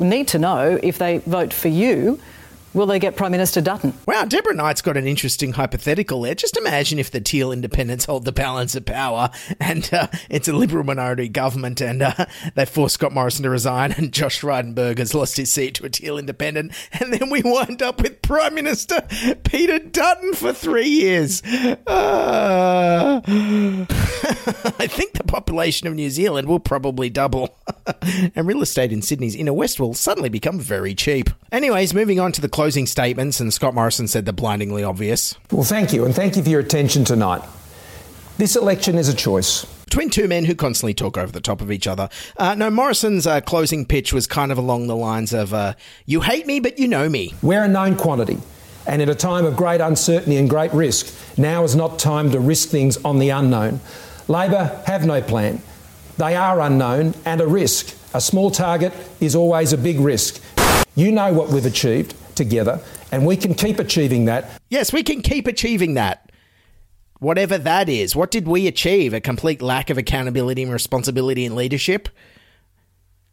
[0.00, 2.18] need to know if they vote for you,
[2.74, 3.94] will they get Prime Minister Dutton?
[4.06, 6.34] Wow, Deborah Knight's got an interesting hypothetical there.
[6.34, 9.30] Just imagine if the Teal independents hold the balance of power
[9.60, 13.92] and uh, it's a Liberal minority government and uh, they force Scott Morrison to resign
[13.92, 17.82] and Josh Frydenberg has lost his seat to a Teal independent and then we wind
[17.82, 19.02] up with Prime Minister
[19.44, 21.42] Peter Dutton for three years.
[21.86, 27.56] Uh, I think the population of New Zealand will probably double
[28.34, 31.30] and real estate in Sydney's inner west will suddenly become very cheap.
[31.50, 35.34] Anyways, moving on to the closing statements, and Scott Morrison said the blindingly obvious.
[35.50, 37.42] Well, thank you, and thank you for your attention tonight.
[38.38, 39.64] This election is a choice.
[39.86, 42.08] Between two men who constantly talk over the top of each other.
[42.36, 45.74] Uh, no, Morrison's uh, closing pitch was kind of along the lines of, uh,
[46.06, 47.34] You hate me, but you know me.
[47.42, 48.38] We're a known quantity,
[48.86, 52.38] and at a time of great uncertainty and great risk, now is not time to
[52.38, 53.80] risk things on the unknown.
[54.28, 55.60] Labor have no plan.
[56.16, 57.92] They are unknown and a risk.
[58.14, 60.40] A small target is always a big risk.
[60.94, 64.60] You know what we've achieved together, and we can keep achieving that.
[64.68, 66.30] Yes, we can keep achieving that.
[67.18, 68.16] Whatever that is.
[68.16, 69.14] What did we achieve?
[69.14, 72.08] A complete lack of accountability and responsibility and leadership?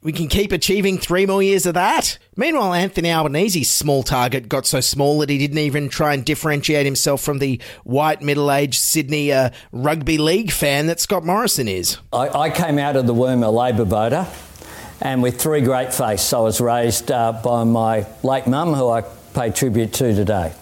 [0.02, 2.20] We can keep achieving three more years of that.
[2.38, 6.86] Meanwhile, Anthony Albanese's small target got so small that he didn't even try and differentiate
[6.86, 11.98] himself from the white, middle aged Sydney uh, rugby league fan that Scott Morrison is.
[12.14, 14.26] I, I came out of the womb a Labor voter,
[15.02, 16.34] and with three great faiths.
[16.34, 19.02] I was raised uh, by my late mum, who I
[19.34, 20.54] pay tribute to today.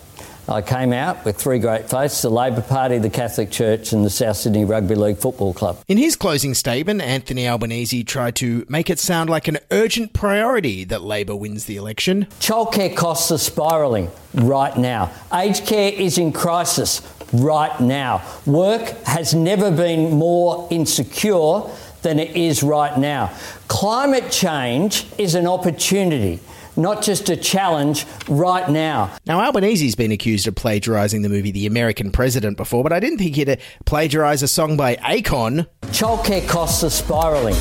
[0.49, 4.09] I came out with three great faiths the Labor Party, the Catholic Church, and the
[4.09, 5.83] South Sydney Rugby League Football Club.
[5.89, 10.85] In his closing statement, Anthony Albanese tried to make it sound like an urgent priority
[10.85, 12.27] that Labor wins the election.
[12.39, 15.11] Childcare costs are spiralling right now.
[15.33, 17.01] Aged care is in crisis
[17.33, 18.23] right now.
[18.45, 21.63] Work has never been more insecure
[22.01, 23.31] than it is right now.
[23.67, 26.39] Climate change is an opportunity.
[26.75, 29.11] Not just a challenge right now.
[29.25, 33.17] Now, Albanese's been accused of plagiarising the movie The American President before, but I didn't
[33.17, 33.55] think he'd uh,
[33.85, 35.65] plagiarise a song by Akon.
[35.87, 37.55] Childcare costs are spiralling.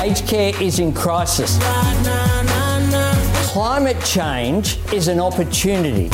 [0.00, 1.58] Aged care is in crisis.
[3.50, 6.10] Climate change is an opportunity.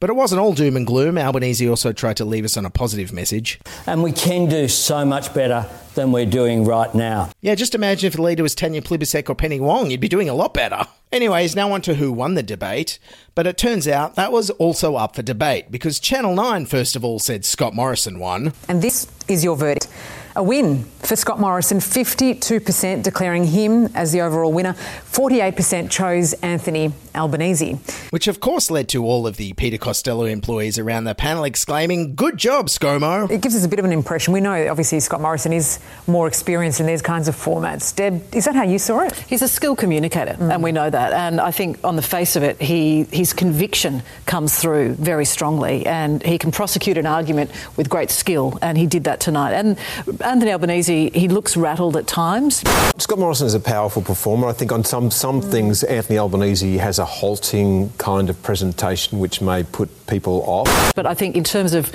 [0.00, 1.18] But it wasn't all doom and gloom.
[1.18, 3.60] Albanese also tried to leave us on a positive message.
[3.86, 7.30] And we can do so much better than we're doing right now.
[7.42, 9.90] Yeah, just imagine if the leader was Tanya Plibersek or Penny Wong.
[9.90, 10.86] You'd be doing a lot better.
[11.12, 12.98] Anyways, now on to who won the debate.
[13.34, 17.04] But it turns out that was also up for debate because Channel 9, first of
[17.04, 18.54] all, said Scott Morrison won.
[18.68, 19.88] And this is your verdict.
[20.36, 24.74] A win for Scott Morrison, 52% declaring him as the overall winner.
[25.10, 27.74] 48% chose Anthony Albanese.
[28.10, 32.14] Which, of course, led to all of the Peter Costello employees around the panel exclaiming,
[32.14, 33.30] Good job, ScoMo.
[33.30, 34.32] It gives us a bit of an impression.
[34.32, 37.94] We know, obviously, Scott Morrison is more experienced in these kinds of formats.
[37.94, 39.14] Deb, is that how you saw it?
[39.28, 40.52] He's a skilled communicator, mm.
[40.52, 41.12] and we know that.
[41.12, 45.86] And I think, on the face of it, he his conviction comes through very strongly,
[45.86, 49.54] and he can prosecute an argument with great skill, and he did that tonight.
[49.54, 49.78] And
[50.22, 52.62] Anthony Albanese, he looks rattled at times.
[52.98, 54.48] Scott Morrison is a powerful performer.
[54.48, 55.50] I think on some some mm.
[55.50, 60.94] things, Anthony Albanese has a halting kind of presentation which may put people off.
[60.94, 61.90] But I think in terms of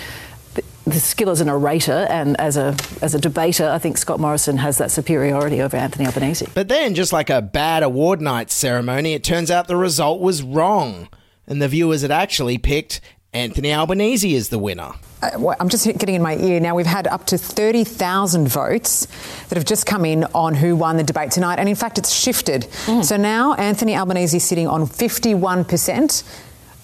[0.86, 4.58] the skill as an orator and as a as a debater, I think Scott Morrison
[4.58, 6.48] has that superiority over Anthony Albanese.
[6.54, 10.44] But then, just like a bad award night ceremony, it turns out the result was
[10.44, 11.10] wrong,
[11.48, 13.02] and the viewers had actually picked
[13.36, 14.92] Anthony Albanese is the winner.
[15.22, 16.74] Uh, I'm just getting in my ear now.
[16.74, 19.08] We've had up to 30,000 votes
[19.50, 22.14] that have just come in on who won the debate tonight, and in fact, it's
[22.14, 22.62] shifted.
[22.86, 23.04] Mm.
[23.04, 26.24] So now Anthony Albanese is sitting on 51%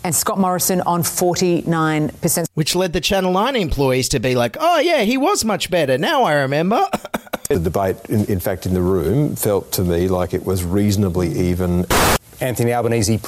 [0.03, 2.47] and Scott Morrison on 49%.
[2.55, 5.97] Which led the Channel 9 employees to be like, oh, yeah, he was much better.
[5.97, 6.85] Now I remember.
[7.49, 11.29] the debate, in, in, fact, in the room felt to me like it was reasonably
[11.49, 11.85] even.
[12.41, 13.21] Anthony Albanese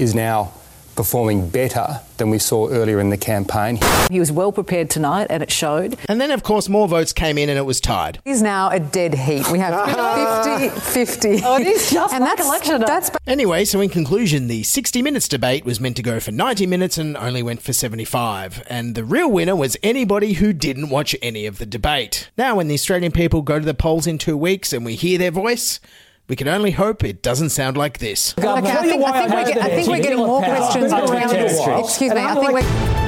[0.00, 0.54] is now
[0.98, 3.78] performing better than we saw earlier in the campaign.
[4.10, 5.96] He was well prepared tonight and it showed.
[6.08, 8.18] And then, of course, more votes came in and it was tied.
[8.24, 9.48] He's now a dead heat.
[9.48, 11.42] We have 50 50.
[11.44, 12.80] Oh, it is just and like that's, election.
[12.80, 13.12] That's...
[13.28, 16.98] Anyway, so in conclusion, the 60 Minutes debate was meant to go for 90 minutes
[16.98, 18.64] and only went for 75.
[18.66, 22.28] And the real winner was anybody who didn't watch any of the debate.
[22.36, 25.16] Now, when the Australian people go to the polls in two weeks and we hear
[25.16, 25.78] their voice,
[26.28, 28.34] we can only hope it doesn't sound like this.
[28.38, 31.58] Okay, I think, I think, we're, I think we're getting more questions around this.
[31.66, 32.98] Excuse me, I think we're.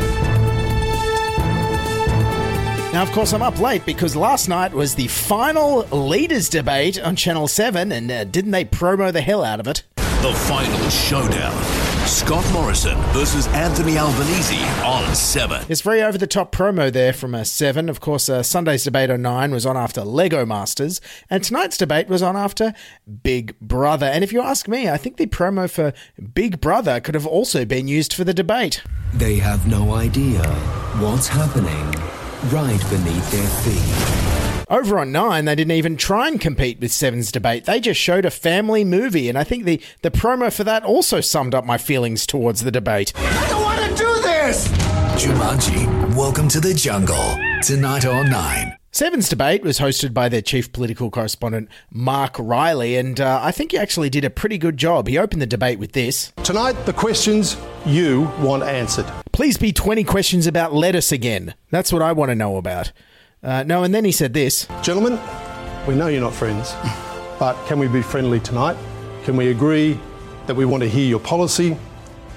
[2.93, 7.15] Now, of course, I'm up late because last night was the final leaders debate on
[7.15, 9.85] Channel 7, and uh, didn't they promo the hell out of it?
[9.97, 11.90] The final showdown.
[12.11, 15.65] Scott Morrison versus Anthony Albanese on 7.
[15.69, 17.89] It's very over the top promo there from a uh, 7.
[17.89, 22.09] Of course, uh, Sunday's debate on 9 was on after Lego Masters, and tonight's debate
[22.09, 22.75] was on after
[23.23, 24.07] Big Brother.
[24.07, 25.93] And if you ask me, I think the promo for
[26.35, 28.83] Big Brother could have also been used for the debate.
[29.15, 30.43] They have no idea
[30.99, 31.95] what's happening
[32.51, 34.40] right beneath their feet.
[34.71, 37.65] Over on Nine, they didn't even try and compete with Seven's debate.
[37.65, 41.21] They just showed a family movie, and I think the, the promo for that also
[41.21, 43.13] summed up my feelings towards the debate.
[43.17, 44.69] I don't want to do this!
[45.19, 47.37] Jumanji, welcome to the jungle.
[47.65, 48.77] Tonight on Nine.
[48.93, 53.73] Seven's debate was hosted by their chief political correspondent, Mark Riley, and uh, I think
[53.73, 55.09] he actually did a pretty good job.
[55.09, 59.07] He opened the debate with this Tonight, the questions you want answered.
[59.33, 61.55] Please be 20 questions about lettuce again.
[61.71, 62.93] That's what I want to know about.
[63.43, 65.19] Uh, no, and then he said this Gentlemen,
[65.89, 66.75] we know you're not friends,
[67.39, 68.77] but can we be friendly tonight?
[69.25, 69.99] Can we agree
[70.47, 71.77] that we want to hear your policy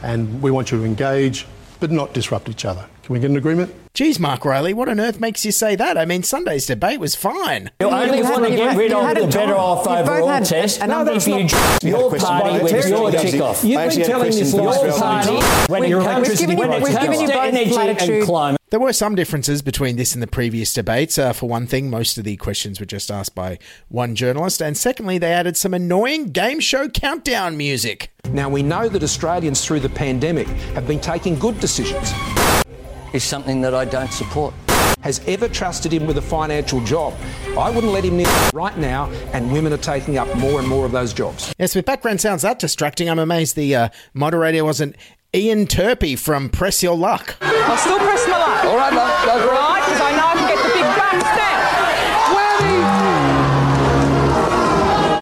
[0.02, 1.46] and we want you to engage
[1.80, 2.88] but not disrupt each other?
[3.04, 3.74] Can we get an agreement?
[3.94, 6.00] Geez, Mark Riley, what on earth makes you say that?
[6.00, 7.70] I mean, Sunday's debate was fine.
[7.80, 10.80] You only want to get rid of the better off overall test.
[10.82, 11.84] No, that's you not.
[11.84, 13.64] Your party with your tick off.
[13.64, 15.36] You've been telling this your party
[15.72, 18.60] when your electricity, when it comes to energy and climate.
[18.72, 21.20] There were some differences between this and the previous debates.
[21.20, 24.60] Uh, for one thing, most of the questions were just asked by one journalist.
[24.60, 28.12] And secondly, they added some annoying game show countdown music.
[28.32, 32.12] Now, we know that Australians through the pandemic have been taking good decisions
[33.14, 34.54] is something that I don't support.
[35.02, 37.14] Has ever trusted him with a financial job.
[37.58, 40.86] I wouldn't let him in right now, and women are taking up more and more
[40.86, 41.54] of those jobs.
[41.60, 44.96] Yes, with background sounds that distracting, I'm amazed the uh, moderator wasn't
[45.36, 47.36] Ian Turpie from Press Your Luck.
[47.42, 48.66] I'll still press my luck.
[48.66, 49.30] All right, love.
[49.30, 51.83] All right, because I know I can get the big bucks now.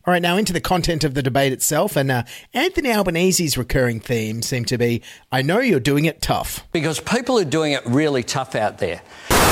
[0.06, 1.96] All right, now into the content of the debate itself.
[1.96, 2.24] And uh,
[2.56, 6.66] Anthony Albanese's recurring theme seemed to be I know you're doing it tough.
[6.72, 9.02] Because people are doing it really tough out there.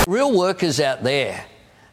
[0.08, 1.46] Real workers out there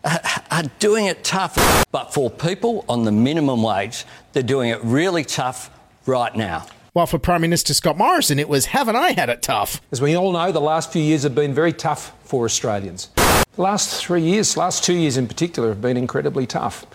[0.50, 1.86] are doing it tough.
[1.92, 5.70] But for people on the minimum wage, they're doing it really tough
[6.06, 6.66] right now.
[6.94, 9.82] While for Prime Minister Scott Morrison, it was haven't I had it tough?
[9.92, 13.10] As we all know, the last few years have been very tough for Australians.
[13.16, 16.86] The last three years, last two years in particular, have been incredibly tough.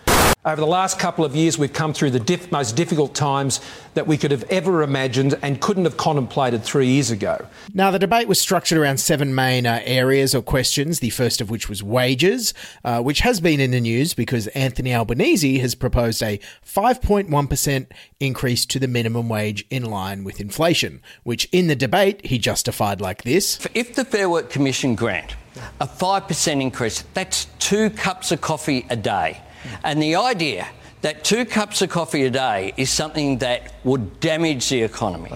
[0.44, 3.60] Over the last couple of years, we've come through the diff- most difficult times
[3.94, 7.46] that we could have ever imagined and couldn't have contemplated three years ago.
[7.72, 11.48] Now, the debate was structured around seven main uh, areas or questions, the first of
[11.48, 12.54] which was wages,
[12.84, 17.86] uh, which has been in the news because Anthony Albanese has proposed a 5.1%
[18.18, 23.00] increase to the minimum wage in line with inflation, which in the debate he justified
[23.00, 25.36] like this If the Fair Work Commission grant
[25.80, 27.02] A 5% increase.
[27.14, 29.40] That's two cups of coffee a day.
[29.84, 30.66] And the idea
[31.02, 35.32] that two cups of coffee a day is something that would damage the economy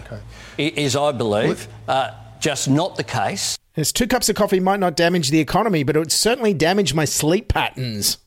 [0.59, 3.59] is, I believe, uh, just not the case.
[3.77, 6.95] Yes, two cups of coffee might not damage the economy, but it would certainly damage
[6.95, 8.19] my sleep patterns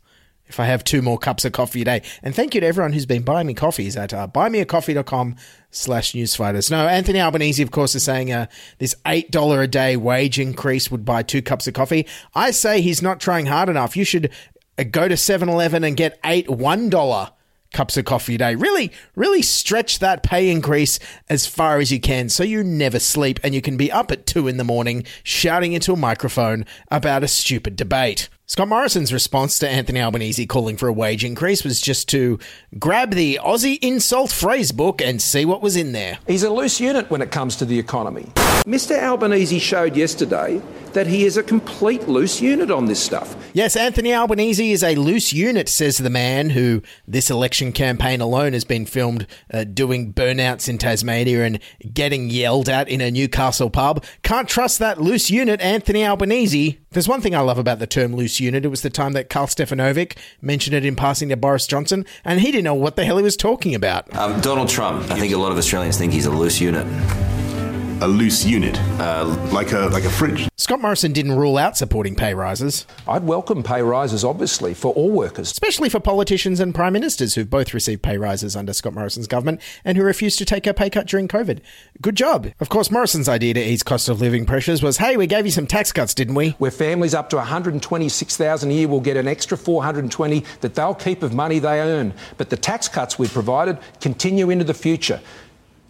[0.49, 2.01] if I have two more cups of coffee a day.
[2.23, 5.35] And thank you to everyone who's been buying me coffees at uh, buymeacoffee.com
[5.71, 6.71] slash newsfighters.
[6.71, 8.47] No, Anthony Albanese, of course, is saying uh,
[8.79, 12.07] this $8 a day wage increase would buy two cups of coffee.
[12.33, 13.95] I say he's not trying hard enough.
[13.95, 14.31] You should
[14.79, 17.31] Uh, go to 7-Eleven and get eight $1
[17.73, 18.55] cups of coffee a day.
[18.55, 20.99] Really, really stretch that pay increase
[21.29, 24.25] as far as you can so you never sleep and you can be up at
[24.25, 28.29] two in the morning shouting into a microphone about a stupid debate.
[28.49, 32.39] Scott Morrison's response to Anthony Albanese calling for a wage increase was just to
[32.79, 36.17] grab the Aussie insult phrase book and see what was in there.
[36.25, 38.23] He's a loose unit when it comes to the economy.
[38.65, 40.59] Mr Albanese showed yesterday
[40.93, 43.35] that he is a complete loose unit on this stuff.
[43.53, 48.53] Yes, Anthony Albanese is a loose unit, says the man who this election campaign alone
[48.53, 51.59] has been filmed uh, doing burnouts in Tasmania and
[51.93, 54.03] getting yelled at in a Newcastle pub.
[54.23, 56.79] Can't trust that loose unit, Anthony Albanese.
[56.91, 58.65] There's one thing I love about the term loose unit.
[58.65, 62.39] It was the time that Karl Stefanovic mentioned it in passing to Boris Johnson, and
[62.39, 64.13] he didn't know what the hell he was talking about.
[64.15, 66.85] Um, Donald Trump, I think a lot of Australians think he's a loose unit.
[68.01, 70.47] A loose unit, uh, like a like a fridge.
[70.55, 72.85] Scott Morrison didn't rule out supporting pay rises.
[73.05, 75.51] I'd welcome pay rises, obviously, for all workers.
[75.51, 79.59] Especially for politicians and prime ministers who've both received pay rises under Scott Morrison's government
[79.83, 81.59] and who refused to take a pay cut during COVID.
[82.01, 82.47] Good job.
[82.61, 85.51] Of course, Morrison's idea to ease cost of living pressures was, hey, we gave you
[85.51, 86.51] some tax cuts, didn't we?
[86.51, 91.21] Where families up to 126,000 a year will get an extra 420 that they'll keep
[91.21, 92.13] of money they earn.
[92.37, 95.19] But the tax cuts we've provided continue into the future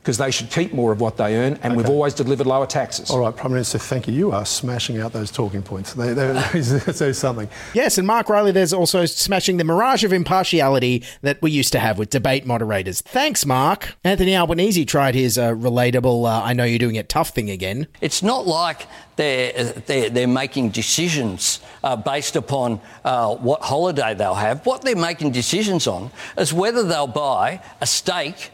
[0.02, 1.76] because they should keep more of what they earn, and okay.
[1.76, 3.10] we've always delivered lower taxes.
[3.10, 4.14] All right, Prime Minister, thank you.
[4.14, 5.94] You are smashing out those talking points.
[5.94, 6.34] They, they,
[7.14, 7.50] something.
[7.74, 11.80] Yes, and Mark Riley, there's also smashing the mirage of impartiality that we used to
[11.80, 13.02] have with debate moderators.
[13.02, 13.96] Thanks, Mark.
[14.04, 17.88] Anthony Albanese tried his uh, relatable, uh, I know you're doing it tough thing again.
[18.00, 18.88] It's not like
[19.18, 24.66] they're, they're, they're making decisions uh, based upon uh, what holiday they'll have.
[24.66, 28.52] What they're making decisions on is whether they'll buy a steak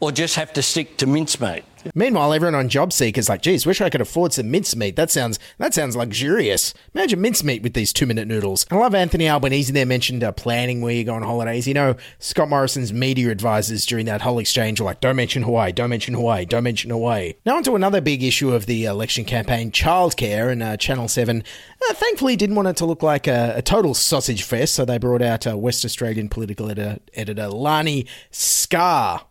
[0.00, 1.64] or just have to stick to mincemeat.
[1.94, 4.96] Meanwhile, everyone on JobSeeker is like, geez, wish I could afford some mincemeat.
[4.96, 6.74] That sounds that sounds luxurious.
[6.94, 8.66] Imagine mincemeat with these two minute noodles.
[8.70, 11.68] I love Anthony Albanese there mentioned uh, planning where you go on holidays.
[11.68, 15.72] You know, Scott Morrison's media advisors during that whole exchange were like, don't mention Hawaii,
[15.72, 17.34] don't mention Hawaii, don't mention Hawaii.
[17.44, 21.44] Now onto another big issue of the election campaign, childcare, and uh, Channel 7
[21.88, 24.98] uh, thankfully didn't want it to look like a, a total sausage fest, so they
[24.98, 29.25] brought out uh, West Australian political editor, editor Lanai Scarr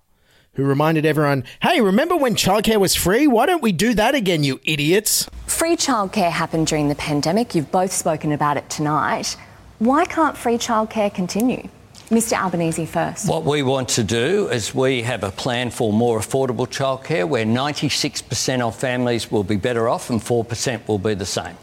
[0.56, 3.28] who reminded everyone, hey, remember when childcare was free?
[3.28, 5.30] Why don't we do that again, you idiots?
[5.48, 7.54] Free childcare happened during the pandemic.
[7.54, 9.38] You've both spoken about it tonight.
[9.80, 11.68] Why can't free childcare continue?
[12.10, 13.28] Mr Albanese first.
[13.28, 17.46] What we want to do is we have a plan for more affordable childcare where
[17.46, 21.58] 96% of families will be better off and 4% will be the same.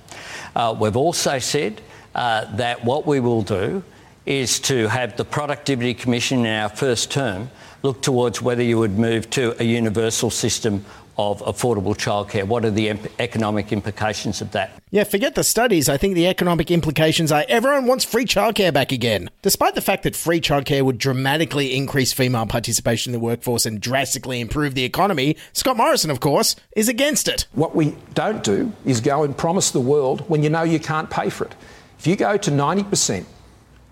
[0.55, 1.81] Uh, we've also said
[2.15, 3.83] uh, that what we will do
[4.27, 7.49] is to have the Productivity Commission in our first term
[7.83, 10.85] look towards whether you would move to a universal system
[11.19, 12.45] of affordable childcare.
[12.45, 14.71] What are the economic implications of that?
[14.91, 15.89] Yeah, forget the studies.
[15.89, 19.29] I think the economic implications are everyone wants free childcare back again.
[19.43, 23.81] Despite the fact that free childcare would dramatically increase female participation in the workforce and
[23.81, 27.47] drastically improve the economy, Scott Morrison, of course, is against it.
[27.53, 31.11] What we don't do is go and promise the world when you know you can't
[31.11, 31.55] pay for it.
[31.99, 33.27] If you go to 90%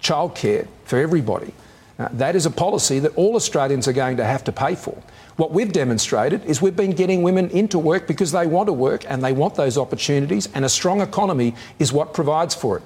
[0.00, 1.52] childcare for everybody,
[2.00, 4.96] uh, that is a policy that all Australians are going to have to pay for.
[5.36, 9.04] What we've demonstrated is we've been getting women into work because they want to work
[9.06, 12.82] and they want those opportunities, and a strong economy is what provides for it.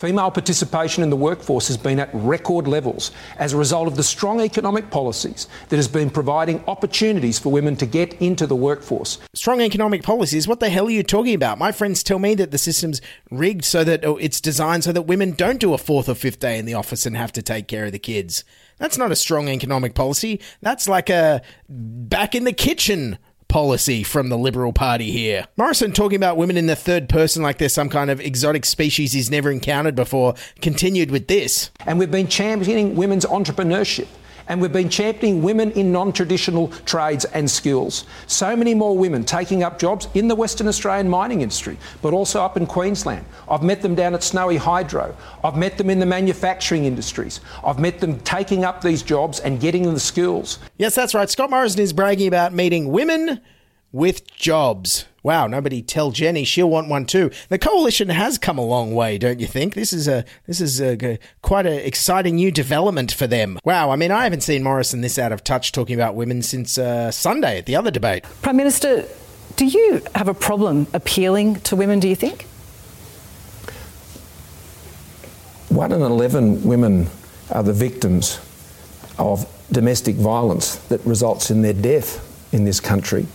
[0.00, 4.02] Female participation in the workforce has been at record levels as a result of the
[4.02, 9.18] strong economic policies that has been providing opportunities for women to get into the workforce.
[9.34, 10.46] Strong economic policies?
[10.46, 11.58] What the hell are you talking about?
[11.58, 15.32] My friends tell me that the system's rigged so that it's designed so that women
[15.32, 17.86] don't do a fourth or fifth day in the office and have to take care
[17.86, 18.44] of the kids.
[18.78, 20.40] That's not a strong economic policy.
[20.60, 23.18] That's like a back in the kitchen
[23.54, 25.46] policy from the Liberal Party here.
[25.56, 29.12] Morrison talking about women in the third person like they're some kind of exotic species
[29.12, 31.70] he's never encountered before continued with this.
[31.86, 34.08] And we've been championing women's entrepreneurship
[34.48, 38.04] and we've been championing women in non traditional trades and skills.
[38.26, 42.42] So many more women taking up jobs in the Western Australian mining industry, but also
[42.42, 43.24] up in Queensland.
[43.48, 45.16] I've met them down at Snowy Hydro.
[45.42, 47.40] I've met them in the manufacturing industries.
[47.64, 50.58] I've met them taking up these jobs and getting them the skills.
[50.78, 51.28] Yes, that's right.
[51.28, 53.40] Scott Morrison is bragging about meeting women
[53.94, 55.04] with jobs.
[55.22, 57.30] Wow, nobody tell Jenny she'll want one too.
[57.48, 59.74] The coalition has come a long way, don't you think?
[59.74, 63.58] This is a this is a, quite an exciting new development for them.
[63.64, 66.76] Wow, I mean, I haven't seen Morrison this out of touch talking about women since
[66.76, 68.24] uh, Sunday at the other debate.
[68.42, 69.06] Prime Minister,
[69.54, 72.00] do you have a problem appealing to women?
[72.00, 72.42] Do you think?
[75.68, 77.06] One in eleven women
[77.50, 78.40] are the victims
[79.18, 83.26] of domestic violence that results in their death in this country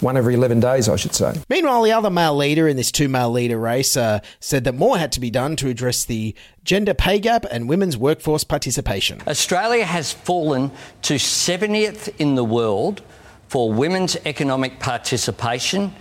[0.00, 1.34] one every 11 days, I should say.
[1.48, 4.98] Meanwhile, the other male leader in this two male leader race uh, said that more
[4.98, 6.34] had to be done to address the
[6.64, 9.20] gender pay gap and women's workforce participation.
[9.26, 10.70] Australia has fallen
[11.02, 13.02] to 70th in the world
[13.48, 15.92] for women's economic participation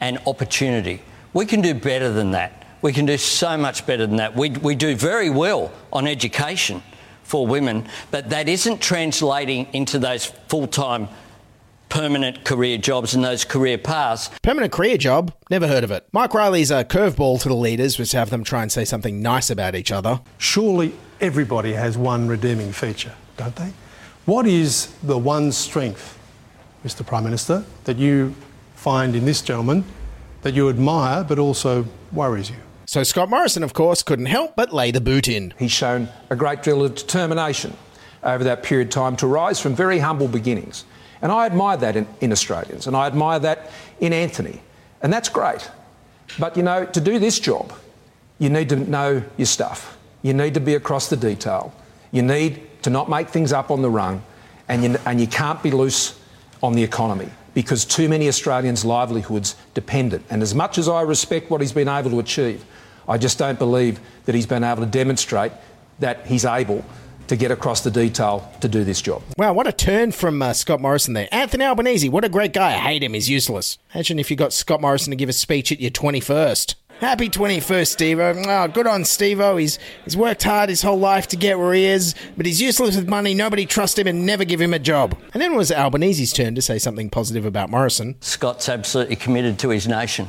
[0.00, 1.00] and opportunity.
[1.32, 2.66] We can do better than that.
[2.82, 4.36] We can do so much better than that.
[4.36, 6.82] We, we do very well on education
[7.24, 11.08] for women, but that isn't translating into those full time
[11.88, 14.30] permanent career jobs and those career paths.
[14.42, 15.32] Permanent career job?
[15.50, 16.06] Never heard of it.
[16.12, 19.22] Mike Riley's a curveball to the leaders was to have them try and say something
[19.22, 20.20] nice about each other.
[20.38, 23.72] Surely everybody has one redeeming feature, don't they?
[24.24, 26.18] What is the one strength,
[26.84, 27.04] Mr.
[27.06, 28.34] Prime Minister, that you
[28.74, 29.84] find in this gentleman
[30.42, 32.56] that you admire but also worries you?
[32.86, 35.52] So Scott Morrison, of course, couldn't help but lay the boot in.
[35.58, 37.76] He's shown a great deal of determination
[38.22, 40.84] over that period of time to rise from very humble beginnings.
[41.20, 44.60] And I admire that in, in Australians, and I admire that in Anthony.
[45.02, 45.70] And that's great.
[46.38, 47.72] But you know, to do this job,
[48.38, 49.96] you need to know your stuff.
[50.22, 51.72] You need to be across the detail.
[52.12, 54.22] You need to not make things up on the run,
[54.68, 56.18] and you, and you can't be loose
[56.62, 60.22] on the economy because too many Australians' livelihoods depend it.
[60.30, 62.64] And as much as I respect what he's been able to achieve,
[63.08, 65.52] I just don't believe that he's been able to demonstrate
[65.98, 66.84] that he's able
[67.28, 69.22] to get across the detail to do this job.
[69.36, 71.28] Wow, what a turn from uh, Scott Morrison there.
[71.30, 72.74] Anthony Albanese, what a great guy.
[72.74, 73.14] I hate him.
[73.14, 73.78] He's useless.
[73.94, 76.74] Imagine if you got Scott Morrison to give a speech at your 21st.
[77.00, 81.36] Happy 21st, Steve Oh, good on Steve He's, he's worked hard his whole life to
[81.36, 83.34] get where he is, but he's useless with money.
[83.34, 85.16] Nobody trusts him and never give him a job.
[85.32, 88.16] And then it was Albanese's turn to say something positive about Morrison.
[88.20, 90.26] Scott's absolutely committed to his nation,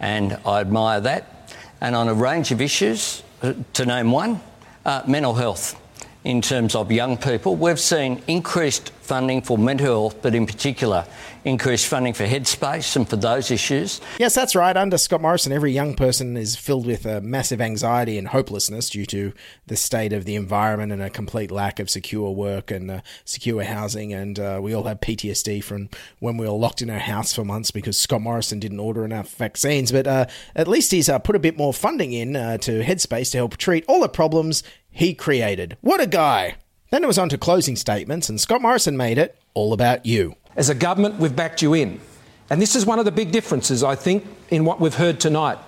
[0.00, 1.54] and I admire that.
[1.80, 4.40] And on a range of issues, uh, to name one,
[4.84, 5.80] uh, mental health
[6.24, 7.56] in terms of young people.
[7.56, 11.06] We've seen increased funding for mental health, but in particular,
[11.42, 14.02] increased funding for Headspace and for those issues.
[14.18, 14.76] Yes, that's right.
[14.76, 19.06] Under Scott Morrison, every young person is filled with a massive anxiety and hopelessness due
[19.06, 19.32] to
[19.66, 23.64] the state of the environment and a complete lack of secure work and uh, secure
[23.64, 24.12] housing.
[24.12, 25.88] And uh, we all have PTSD from
[26.18, 29.34] when we were locked in our house for months because Scott Morrison didn't order enough
[29.36, 29.90] vaccines.
[29.90, 33.32] But uh, at least he's uh, put a bit more funding in uh, to Headspace
[33.32, 35.78] to help treat all the problems he created.
[35.80, 36.56] What a guy!
[36.90, 40.36] Then it was on to closing statements, and Scott Morrison made it all about you.
[40.56, 42.00] As a government, we've backed you in.
[42.48, 45.58] And this is one of the big differences, I think, in what we've heard tonight.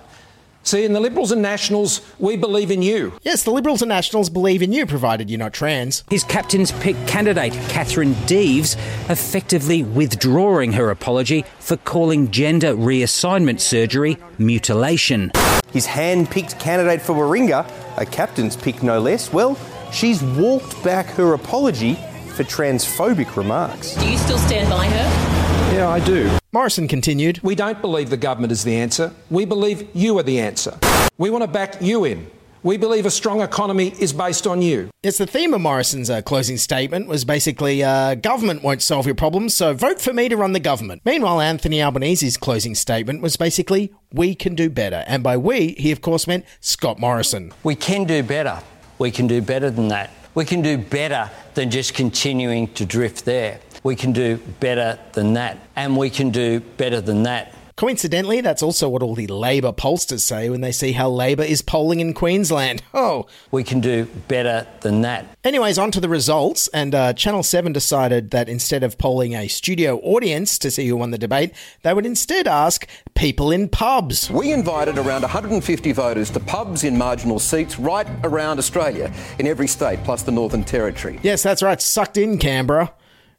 [0.63, 3.13] See, in the Liberals and Nationals, we believe in you.
[3.21, 6.03] Yes, the Liberals and Nationals believe in you, provided you're not trans.
[6.09, 8.75] His captain's pick candidate, Catherine Deves,
[9.09, 15.31] effectively withdrawing her apology for calling gender reassignment surgery mutilation.
[15.71, 19.57] His hand picked candidate for Warringah, a captain's pick no less, well,
[19.91, 21.95] she's walked back her apology
[22.35, 23.95] for transphobic remarks.
[23.95, 25.75] Do you still stand by her?
[25.75, 26.37] Yeah, I do.
[26.51, 29.13] Morrison continued We don't believe the government is the answer.
[29.29, 30.77] We believe you are the answer.
[31.17, 32.29] We want to back you in.
[32.63, 34.91] We believe a strong economy is based on you.
[35.01, 39.15] Yes, the theme of Morrison's uh, closing statement was basically uh, government won't solve your
[39.15, 41.01] problems, so vote for me to run the government.
[41.03, 45.03] Meanwhile, Anthony Albanese's closing statement was basically we can do better.
[45.07, 47.51] And by we, he of course meant Scott Morrison.
[47.63, 48.61] We can do better.
[49.01, 50.11] We can do better than that.
[50.35, 53.59] We can do better than just continuing to drift there.
[53.81, 55.57] We can do better than that.
[55.75, 57.51] And we can do better than that.
[57.81, 61.63] Coincidentally, that's also what all the Labor pollsters say when they see how Labor is
[61.63, 62.83] polling in Queensland.
[62.93, 63.25] Oh.
[63.49, 65.25] We can do better than that.
[65.43, 66.67] Anyways, on to the results.
[66.67, 70.97] And uh, Channel 7 decided that instead of polling a studio audience to see who
[70.97, 74.29] won the debate, they would instead ask people in pubs.
[74.29, 79.67] We invited around 150 voters to pubs in marginal seats right around Australia, in every
[79.67, 81.19] state, plus the Northern Territory.
[81.23, 81.81] Yes, that's right.
[81.81, 82.93] Sucked in Canberra.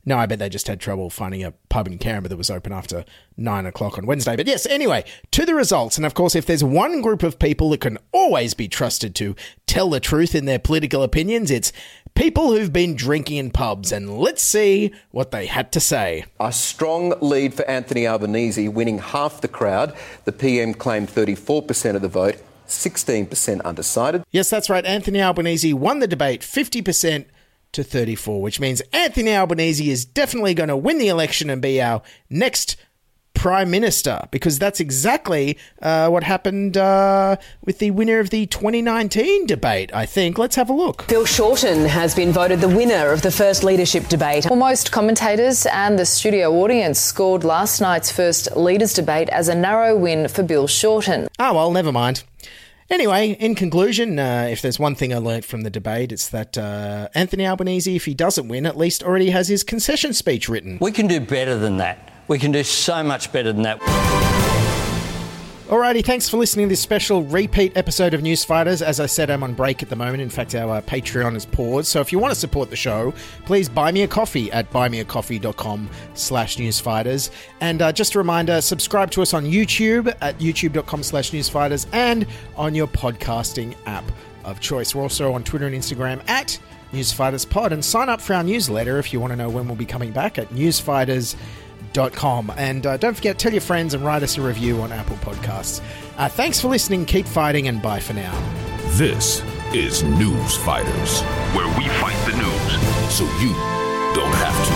[0.05, 2.72] No, I bet they just had trouble finding a pub in Canberra that was open
[2.72, 3.05] after
[3.36, 4.34] nine o'clock on Wednesday.
[4.34, 5.96] But yes, anyway, to the results.
[5.96, 9.36] And of course, if there's one group of people that can always be trusted to
[9.66, 11.72] tell the truth in their political opinions, it's
[12.14, 13.92] people who've been drinking in pubs.
[13.92, 16.24] And let's see what they had to say.
[16.40, 19.94] A strong lead for Anthony Albanese, winning half the crowd.
[20.24, 22.42] The PM claimed 34% of the vote.
[22.66, 24.24] 16% undecided.
[24.30, 24.84] Yes, that's right.
[24.84, 27.26] Anthony Albanese won the debate 50%
[27.73, 31.81] to 34, which means Anthony Albanese is definitely going to win the election and be
[31.81, 32.77] our next
[33.35, 39.47] Prime Minister, because that's exactly uh, what happened uh, with the winner of the 2019
[39.47, 40.39] debate, I think.
[40.39, 41.09] Let's have a look.
[41.09, 44.47] Bill Shorten has been voted the winner of the first leadership debate.
[44.49, 49.55] Well, most commentators and the studio audience scored last night's first leaders debate as a
[49.55, 51.27] narrow win for Bill Shorten.
[51.39, 52.23] Oh, well, never mind.
[52.91, 56.59] Anyway, in conclusion, uh, if there's one thing I learnt from the debate, it's that
[56.59, 60.78] uh, Anthony Albanese, if he doesn't win, at least already has his concession speech written.
[60.80, 62.11] We can do better than that.
[62.28, 64.41] We can do so much better than that.
[65.68, 68.82] Alrighty, thanks for listening to this special repeat episode of News Fighters.
[68.82, 70.20] As I said, I'm on break at the moment.
[70.20, 71.86] In fact, our uh, Patreon is paused.
[71.86, 73.14] So if you want to support the show,
[73.46, 77.30] please buy me a coffee at buymeacoffee.com slash newsfighters.
[77.60, 82.26] And uh, just a reminder, subscribe to us on YouTube at youtube.com slash newsfighters and
[82.56, 84.04] on your podcasting app
[84.44, 84.94] of choice.
[84.94, 86.58] We're also on Twitter and Instagram at
[86.92, 87.70] newsfighterspod.
[87.70, 90.10] And sign up for our newsletter if you want to know when we'll be coming
[90.10, 91.61] back at newsfighters.com
[91.95, 92.51] Com.
[92.57, 95.80] And uh, don't forget, tell your friends and write us a review on Apple Podcasts.
[96.16, 97.05] Uh, thanks for listening.
[97.05, 98.32] Keep fighting, and bye for now.
[98.93, 99.43] This
[99.74, 101.22] is News Fighters,
[101.55, 102.78] where we fight the news
[103.12, 103.53] so you
[104.14, 104.72] don't have to.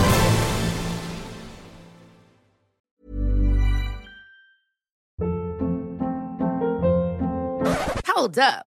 [8.11, 8.65] Hold up.